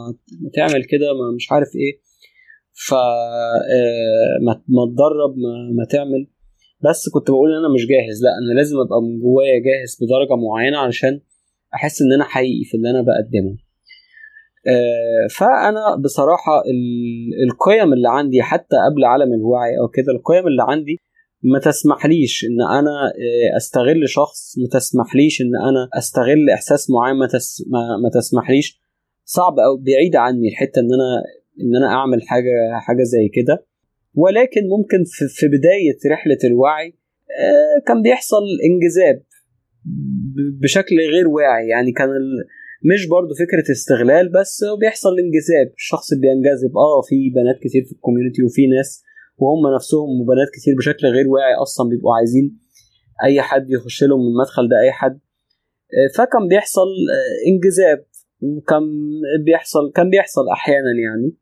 [0.58, 1.94] تعمل كده ما مش عارف إيه.
[2.88, 2.94] ف
[4.46, 6.28] ما ما تدرب ما, ما تعمل.
[6.90, 10.36] بس كنت بقول إن أنا مش جاهز لأ أنا لازم أبقى من جوايا جاهز بدرجة
[10.46, 11.22] معينة علشان
[11.76, 13.58] أحس إن أنا حقيقي في اللي أنا بقدمه.
[15.38, 16.64] فأنا بصراحة
[17.50, 20.98] القيم اللي عندي حتى قبل عالم الوعي أو كده القيم اللي عندي
[21.44, 27.28] ما تسمحليش إن أنا آه، أستغل شخص ما تسمحليش إن أنا أستغل إحساس معين ما,
[27.28, 28.82] تس ما, ما تسمحليش.
[29.26, 31.12] صعب أو بعيد عني الحتة إن أنا
[31.62, 33.66] إن أنا أعمل حاجة حاجة زي كده.
[34.14, 36.88] ولكن ممكن في, في بداية رحلة الوعي
[37.40, 39.24] آه، كان بيحصل انجذاب
[40.62, 41.68] بشكل غير واعي.
[41.68, 42.10] يعني كان
[42.94, 45.74] مش برضه فكرة استغلال بس بيحصل انجذاب.
[45.78, 46.78] الشخص بينجذب.
[46.78, 49.04] آه في بنات كتير في ال community وفي ناس
[49.42, 52.58] وهم نفسهم وبنات كتير بشكل غير واعي أصلا بيبقوا عايزين
[53.24, 55.20] أي حد يخش لهم من المدخل ده أي حد.
[56.18, 58.06] فكان بيحصل آه، انجذاب
[58.42, 58.84] وكان
[59.46, 61.36] بيحصل كان بيحصل أحيانا يعني.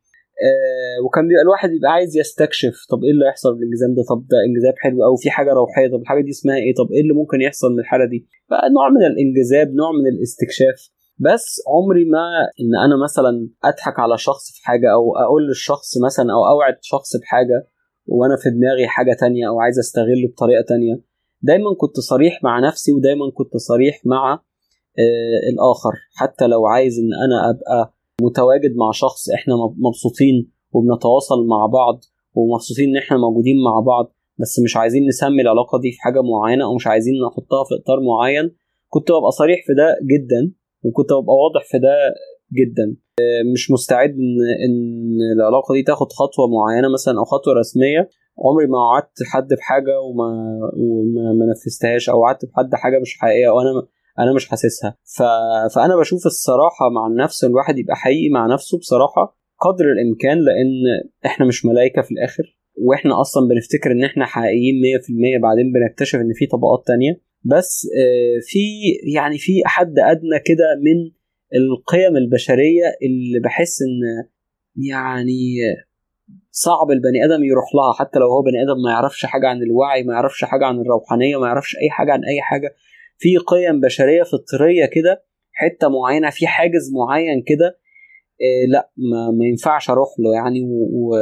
[0.47, 4.37] آه، وكان بيبقى الواحد يبقى عايز يستكشف طب إيه اللي هيحصل بالانجذاب ده؟ طب ده
[4.47, 7.41] انجذاب حلو أو في حاجة روحية طب الحاجة دي اسمها إيه؟ طب إيه اللي ممكن
[7.41, 10.79] يحصل من الحالة دي؟ فنوع من الانجذاب نوع من الاستكشاف.
[11.19, 12.25] بس عمري ما
[12.61, 17.17] إن أنا مثلا أضحك على شخص في حاجة أو أقول للشخص مثلا أو أوعد شخص
[17.21, 17.67] بحاجة.
[18.17, 20.95] وأنا في دماغي حاجة تانية أو عايز أستغله بطريقة تانية.
[21.41, 24.33] دايما كنت صريح مع نفسي ودايما كنت صريح مع
[25.03, 25.93] آه الآخر.
[26.15, 29.53] حتى لو عايز إن أنا أبقى متواجد مع شخص إحنا
[29.87, 31.99] مبسوطين وبنتواصل مع بعض
[32.35, 34.05] ومبسوطين إن إحنا موجودين مع بعض
[34.39, 37.99] بس مش عايزين نسمي العلاقة دي في حاجة معينة أو مش عايزين نحطها في إطار
[38.09, 38.55] معين
[38.93, 40.53] كنت ببقى صريح في ده جدا
[40.83, 41.95] وكنت ببقى واضح في ده
[42.53, 42.95] جدا.
[43.53, 48.09] مش مستعد ان إن العلاقة دي تاخد خطوة معينة مثلا أو خطوة رسمية.
[48.45, 50.29] عمري ما وعدت حد بحاجة وما
[50.77, 53.87] وما ما نفذتهاش أو وعدت بحد حاجة مش حقيقية وأنا
[54.19, 54.97] أنا مش حاسسها.
[55.17, 55.23] ف...
[55.75, 60.71] فأنا بشوف الصراحة مع النفس الواحد يبقى حقيقي مع نفسه بصراحة قدر الإمكان لأن
[61.25, 62.43] إحنا مش ملائكة في الآخر
[62.77, 64.75] وإحنا أصلا بنفتكر إن إحنا حقيقيين
[65.39, 67.21] 100% بعدين بنكتشف إن في طبقات تانية.
[67.43, 68.59] بس آه، في
[69.15, 71.11] يعني في حد أدنى كده من
[71.55, 74.27] القيم البشرية اللي بحس إن
[74.89, 75.55] يعني
[76.51, 80.03] صعب البني آدم يروح لها حتى لو هو بني آدم ما يعرفش حاجة عن الوعي
[80.03, 82.75] ما يعرفش حاجة عن الروحانية ما يعرفش أي حاجة عن أي حاجة.
[83.17, 87.79] في قيم بشرية فطرية كده حتة معينة في حاجز معين كده
[88.41, 91.15] إيه لا ما, ما ينفعش أروح له يعني و, و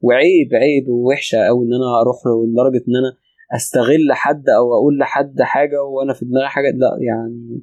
[0.00, 3.16] وعيب عيب ووحشة قوي إن أنا أروح له لدرجة إن أنا
[3.56, 7.62] أستغل حد أو أقول لحد حاجة وأنا في دماغي حاجة لا يعني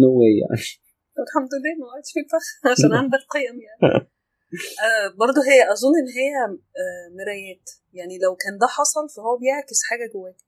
[0.00, 0.62] نو no واي يعني.
[1.24, 3.82] الحمد لله ما وقعتش في الفخ عشان عندك قيم يعني.
[4.86, 6.32] آه برضه هي أظن إن هي
[6.82, 7.66] آه مرايات.
[7.98, 10.38] يعني لو كان ده حصل فهو بيعكس حاجة جواك.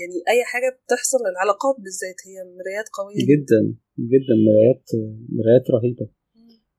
[0.00, 3.24] يعني أي حاجة بتحصل العلاقات بالذات هي مرايات قوية.
[3.32, 3.60] جدا
[4.12, 4.86] جدا مرايات
[5.38, 6.06] مرايات رهيبة.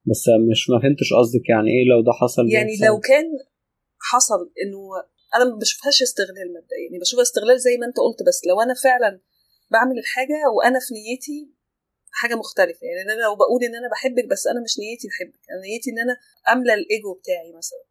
[0.10, 3.26] بس مش ما فهمتش قصدك يعني إيه لو ده حصل يعني لو كان
[4.12, 4.80] حصل إنه
[5.36, 6.86] أنا ما بشوفهاش استغلال مبدئيا.
[6.86, 9.12] يعني بشوفها استغلال زي ما أنت قلت بس لو أنا فعلا
[9.72, 11.51] بعمل الحاجة وأنا في نيتي
[12.11, 12.80] حاجة مختلفة.
[12.88, 15.43] يعني أنا لو بقول إن أنا بحبك بس أنا مش نيتي بحبك.
[15.51, 16.16] أنا نيتي إن أنا
[16.53, 17.84] أملى الإيجو بتاعي مثلا.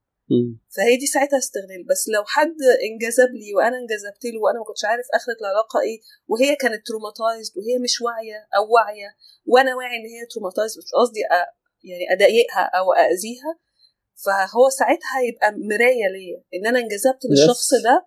[0.76, 1.82] فهي دي ساعتها استغلال.
[1.90, 2.56] بس لو حد
[2.88, 5.98] انجذب لي وأنا انجذبت له وأنا ما كنتش عارف اخره العلاقة إيه
[6.30, 9.10] وهي كانت traumatized وهي مش واعية أو واعية
[9.46, 11.20] وأنا واعي إن هي traumatized مش قصدي
[11.90, 13.52] يعني أضايقها أو اذيها
[14.24, 18.06] فهو ساعتها هيبقى مراية ليا إن أنا انجذبت للشخص ده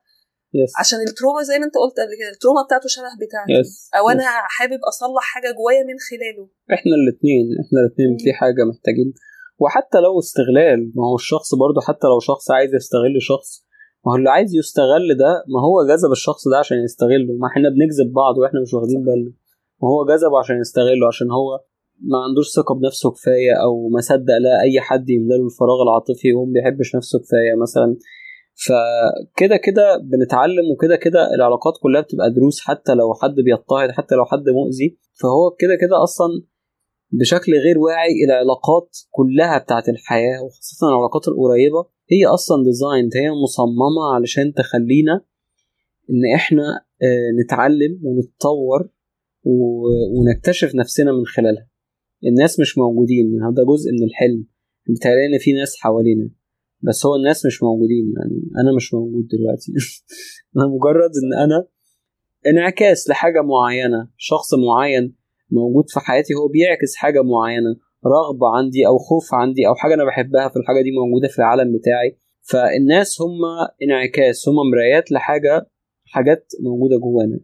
[0.53, 3.51] yes عشان ال trauma زي ما انت قلت قبل كده ال trauma بتاعته شبه بتاعتي
[3.59, 4.29] yes أو أنا yes.
[4.57, 6.45] حابب أصلح حاجة جوايا من خلاله.
[6.75, 8.09] إحنا الاثنين إحنا الاثنين.
[8.23, 9.09] في حاجة محتاجين.
[9.61, 13.49] وحتى لو استغلال ما هو الشخص برضه حتى لو شخص عايز يستغل شخص
[14.03, 17.33] ما هو اللي عايز يستغل ده ما هو جذب الشخص ده عشان يستغله.
[17.41, 19.31] ما إحنا بنجذب بعض وإحنا مش واخدين بالنا
[19.81, 21.49] ما هو جذبه عشان يستغله عشان هو
[22.11, 26.45] ما عندوش ثقة بنفسه كفاية أو ما صدق لا أي حد يملاله الفراغ العاطفي وهو
[26.45, 27.53] ما بيحبش نفسه كفاية.
[27.61, 27.97] مثلا
[28.65, 34.25] فكده كده بنتعلم وكده كده العلاقات كلها بتبقى دروس حتى لو حد بيضطهد حتى لو
[34.25, 34.97] حد مؤذي.
[35.21, 36.27] فهو كده كده أصلا
[37.11, 44.15] بشكل غير واعي العلاقات كلها بتاعت الحياة وخاصة العلاقات القريبة هي أصلا ديزايند هي مصممة
[44.15, 45.21] علشان تخلينا
[46.09, 46.63] إن إحنا
[47.03, 48.89] آه، نتعلم ونتطور
[50.19, 51.67] ونكتشف نفسنا من خلالها.
[52.27, 54.45] الناس مش موجودين هذا جزء من الحلم.
[54.87, 56.29] بيتهيألي إن في ناس حوالينا.
[56.81, 59.71] بس هو الناس مش موجودين يعني أنا مش موجود دلوقتي.
[60.57, 61.67] أنا مجرد إن أنا
[62.47, 65.15] انعكاس لحاجة معينة شخص معين
[65.51, 67.75] موجود في حياتي هو بيعكس حاجة معينة
[68.05, 71.77] رغبة عندي أو خوف عندي أو حاجة أنا بحبها في الحاجة دي موجودة في العالم
[71.77, 72.19] بتاعي.
[72.41, 73.41] فالناس هم
[73.83, 75.69] انعكاس هم مرايات لحاجة
[76.05, 77.39] حاجات موجودة جوانا.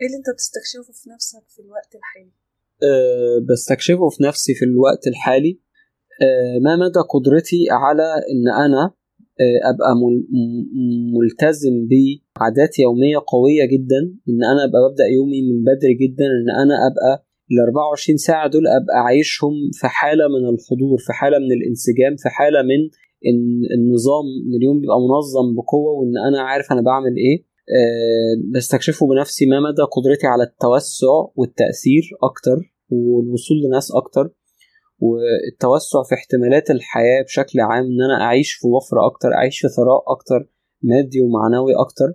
[0.00, 2.32] إيه اللي أنت بتستكشفه في نفسك في الوقت الحالي؟
[2.82, 5.60] أه بستكشفه في نفسي في الوقت الحالي؟
[6.64, 8.02] ما مدى قدرتي على
[8.32, 8.82] إن أنا
[9.40, 9.92] أه أبقى
[11.18, 16.74] ملتزم بعادات يومية قوية جدا إن أنا أبقى ببدأ يومي من بدري جدا إن أنا
[16.88, 17.12] أبقى
[17.52, 22.28] ال 24 ساعة دول أبقى عايشهم في حالة من الحضور في حالة من الانسجام في
[22.28, 22.80] حالة من
[23.28, 23.40] ان
[23.76, 27.36] النظام إن اليوم بيبقى منظم بقوة وإن أنا عارف أنا بعمل إيه.
[27.76, 32.56] أه بستكشفه بنفسي ما مدى قدرتي على التوسع والتأثير أكتر
[32.90, 34.30] والوصول لناس أكتر.
[35.00, 40.02] والتوسع في احتمالات الحياة بشكل عام إن أنا أعيش في وفرة أكتر أعيش في ثراء
[40.14, 40.48] أكتر
[40.82, 42.08] مادي ومعنوي أكتر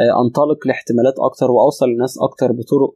[0.00, 2.92] آه، أنطلق لاحتمالات أكتر وأوصل لناس أكتر بطرق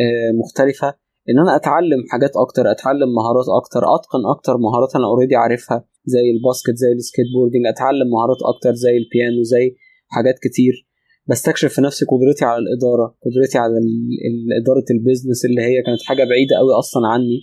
[0.00, 0.88] آه، مختلفة.
[1.30, 6.30] إن أنا أتعلم حاجات أكتر أتعلم مهارات أكتر أتقن أكتر مهارات أنا already عارفها زي
[6.34, 9.76] ال basket زي ال skateboarding أتعلم مهارات أكتر زي البيانو زي
[10.08, 10.74] حاجات كتير.
[11.26, 13.74] بستكشف في نفسي قدرتي على الإدارة قدرتي على
[14.60, 17.38] إدارة ال business اللي هي كانت حاجة بعيدة قوي أصلا عني.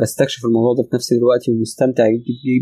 [0.00, 2.06] بستكشف الموضوع ده في نفسي دلوقتي ومستمتع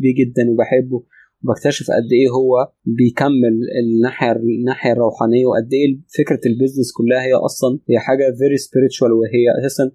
[0.02, 1.04] بيه جدا وبحبه
[1.44, 7.34] وبكتشف قد إيه هو بيكمل الناحية الناحية الروحانية وقد إيه فكرة ال business كلها هي
[7.34, 9.90] أصلا هي حاجة very spiritual وهي أساسا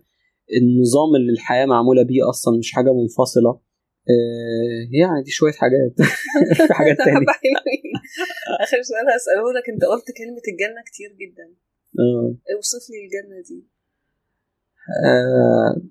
[0.62, 3.50] النظام اللي الحياة معمولة بيه أصلا مش حاجة منفصلة.
[4.14, 5.94] آه، يعني دي شوية حاجات.
[6.68, 7.28] في حاجات تانية.
[8.64, 11.48] آخر سؤال هساله لك أنت قلت كلمة الجنة كتير جدا.
[12.00, 12.36] آه.
[12.56, 13.68] أوصف لي الجنة دي.
[15.06, 15.82] آه،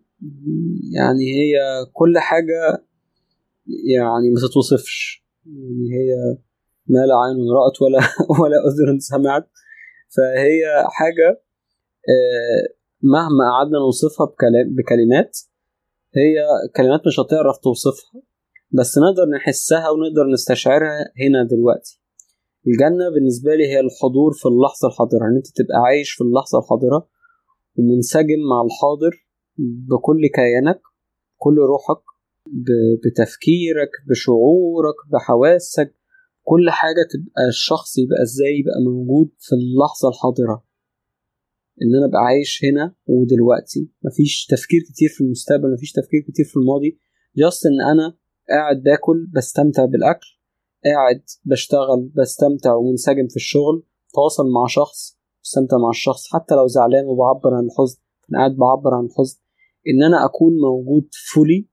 [0.97, 1.55] يعني هي
[1.93, 2.85] كل حاجة
[3.97, 5.25] يعني ما تتوصفش.
[5.47, 6.39] يعني هي
[6.87, 7.99] ما لا عين رأت ولا
[8.43, 9.51] ولا أذن سمعت.
[10.17, 11.43] فهي حاجة
[12.09, 15.39] آه، مهما قعدنا نوصفها بكلام بكلمات
[16.17, 16.45] هي
[16.77, 18.23] كلمات مش هتعرف توصفها.
[18.79, 22.01] بس نقدر نحسها ونقدر نستشعرها هنا دلوقتي.
[22.67, 25.25] الجنة بالنسبة لي هي الحضور في اللحظة الحاضرة.
[25.31, 27.09] إن أنت تبقى عايش في اللحظة الحاضرة
[27.77, 29.27] ومنسجم مع الحاضر
[29.59, 30.81] بكل كيانك
[31.37, 32.03] كل روحك
[33.05, 35.95] بتفكيرك بشعورك بحواسك
[36.43, 40.65] كل حاجة تبقى الشخص يبقى إزاي يبقى موجود في اللحظة الحاضرة.
[41.83, 43.91] إن أنا أبقى عايش هنا ودلوقتي.
[44.05, 47.01] مفيش تفكير كتير في المستقبل مفيش تفكير كتير في الماضي.
[47.37, 48.17] جاست إن أنا
[48.49, 50.29] قاعد باكل بستمتع بالأكل.
[50.85, 53.87] قاعد بشتغل بستمتع ومنسجم في الشغل.
[54.15, 56.23] تواصل مع شخص بستمتع مع الشخص.
[56.33, 57.99] حتى لو زعلان وبعبر عن الحزن
[58.31, 59.39] أنا قاعد بعبر عن الحزن.
[59.89, 61.69] إن أنا أكون موجود فولي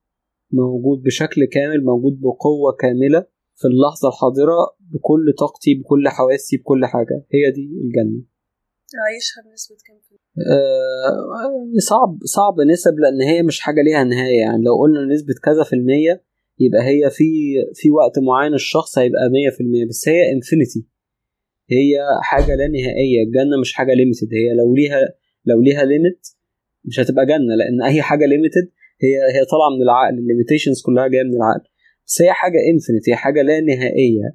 [0.51, 7.26] موجود بشكل كامل موجود بقوة كاملة في اللحظة الحاضرة بكل طاقتي بكل حواسي بكل حاجة.
[7.34, 8.22] هي دي الجنة.
[9.05, 10.16] عايشها بنسبه كام في
[10.51, 14.39] آه صعب صعب نسب لأن هي مش حاجة ليها نهاية.
[14.39, 16.24] يعني لو قلنا نسبة كذا في المية
[16.60, 17.26] يبقى هي في
[17.74, 19.86] في وقت معين الشخص هيبقى مية في المية.
[19.88, 20.86] بس هي infinity
[21.70, 23.24] هي حاجة لا نهائية.
[23.26, 24.99] الجنة مش حاجة limited هي لو ليها
[25.45, 26.28] لو ليها limit
[26.90, 28.68] مش هتبقى جنة لأن أي حاجة limited
[29.04, 31.64] هي هي طالعة من العقل ال limitations كلها جاية من العقل.
[32.08, 34.28] بس هي حاجة infinite هي حاجة لا نهائية.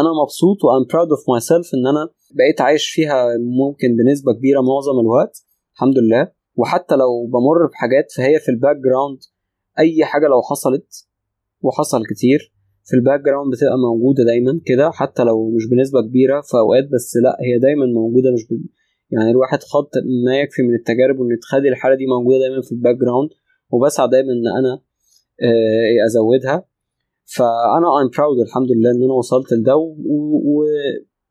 [0.00, 2.02] أنا مبسوط و I'm proud of myself إن أنا
[2.38, 3.26] بقيت عايش فيها
[3.62, 5.34] ممكن بنسبة كبيرة معظم الوقت.
[5.74, 6.32] الحمد لله.
[6.56, 9.18] وحتى لو بمر بحاجات فهي في ال background
[9.78, 11.06] أي حاجة لو حصلت
[11.60, 12.52] وحصل كتير
[12.84, 14.90] في ال background بتبقى موجودة دايما كده.
[14.90, 18.42] حتى لو مش بنسبة كبيرة في أوقات بس لأ هي دايما موجودة مش.
[19.10, 19.88] يعني الواحد خد
[20.26, 23.30] ما يكفي من التجارب وإن تخلي الحالة دي موجودة دايما في ال background
[23.70, 24.72] وبسعى دايما إن أنا
[25.42, 26.64] آه، أزودها.
[27.36, 29.76] فأنا I'm proud الحمد لله إن أنا وصلت لده.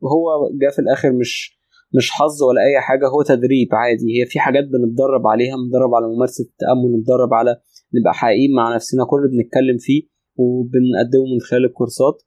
[0.01, 1.57] وهو جه في الآخر مش
[1.97, 3.07] مش حظ ولا أي حاجة.
[3.07, 4.19] هو تدريب عادي.
[4.21, 5.55] هي في حاجات بنتدرب عليها.
[5.55, 6.99] بنتدرب على ممارسة التأمل.
[6.99, 7.57] نتدرب على
[7.99, 9.05] نبقى حقيقيين مع نفسنا.
[9.05, 10.01] كل اللي بنتكلم فيه
[10.36, 12.23] وبنقدمه من خلال الكورسات.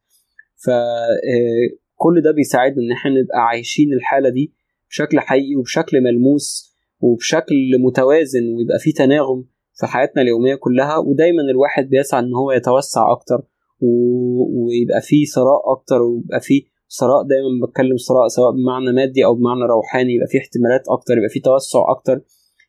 [0.65, 4.55] فكل آه، ده بيساعدنا إن إحنا نبقى عايشين الحالة دي
[4.91, 11.89] بشكل حقيقي وبشكل ملموس وبشكل متوازن ويبقى في تناغم في حياتنا اليومية كلها ودايما الواحد
[11.89, 13.43] بيسعى إن هو يتوسع أكتر
[13.83, 16.63] ويبقى فيه ثراء أكتر ويبقى فيه
[17.01, 21.29] ثراء دايما بتكلم ثراء سواء بمعنى مادي أو بمعنى روحاني يبقى فيه احتمالات أكتر يبقى
[21.29, 22.13] فيه توسع أكتر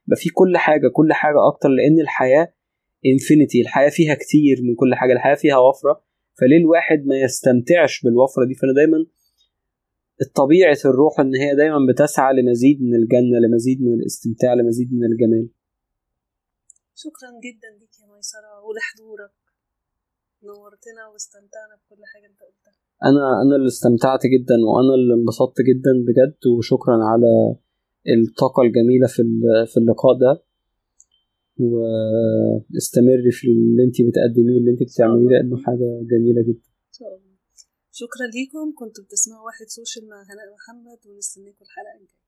[0.07, 2.53] يبقى فيه كل حاجة كل حاجة أكتر لأن الحياة
[3.05, 6.01] انفينيتي الحياة فيها كتير من كل حاجة الحياة فيها وفرة
[6.39, 9.05] فليه الواحد ما يستمتعش بالوفرة دي؟ فأنا دايما
[10.25, 15.49] الطبيعة الروح إن هي دايما بتسعى لمزيد من الجنة لمزيد من الاستمتاع لمزيد من الجمال.
[16.95, 19.31] شكرا جدا ليك يا ميسرة ولحضورك.
[20.43, 22.73] نورتنا واستمتعنا بكل حاجة أنت قلتها.
[23.09, 27.55] أنا أنا اللي استمتعت جدا وأنا اللي انبسطت جدا بجد وشكرا على
[28.13, 29.21] الطاقة الجميلة في
[29.71, 30.43] في اللقاء ده.
[31.59, 36.69] واستمري في اللي أنت بتقدميه واللي أنت بتعمليه لأنه حاجة جميلة جدا.
[37.91, 38.73] شكرا ليكم.
[38.75, 42.20] كنتوا بتسمعوا واحد سوشيال مع هناء محمد ونستناكم الحلقة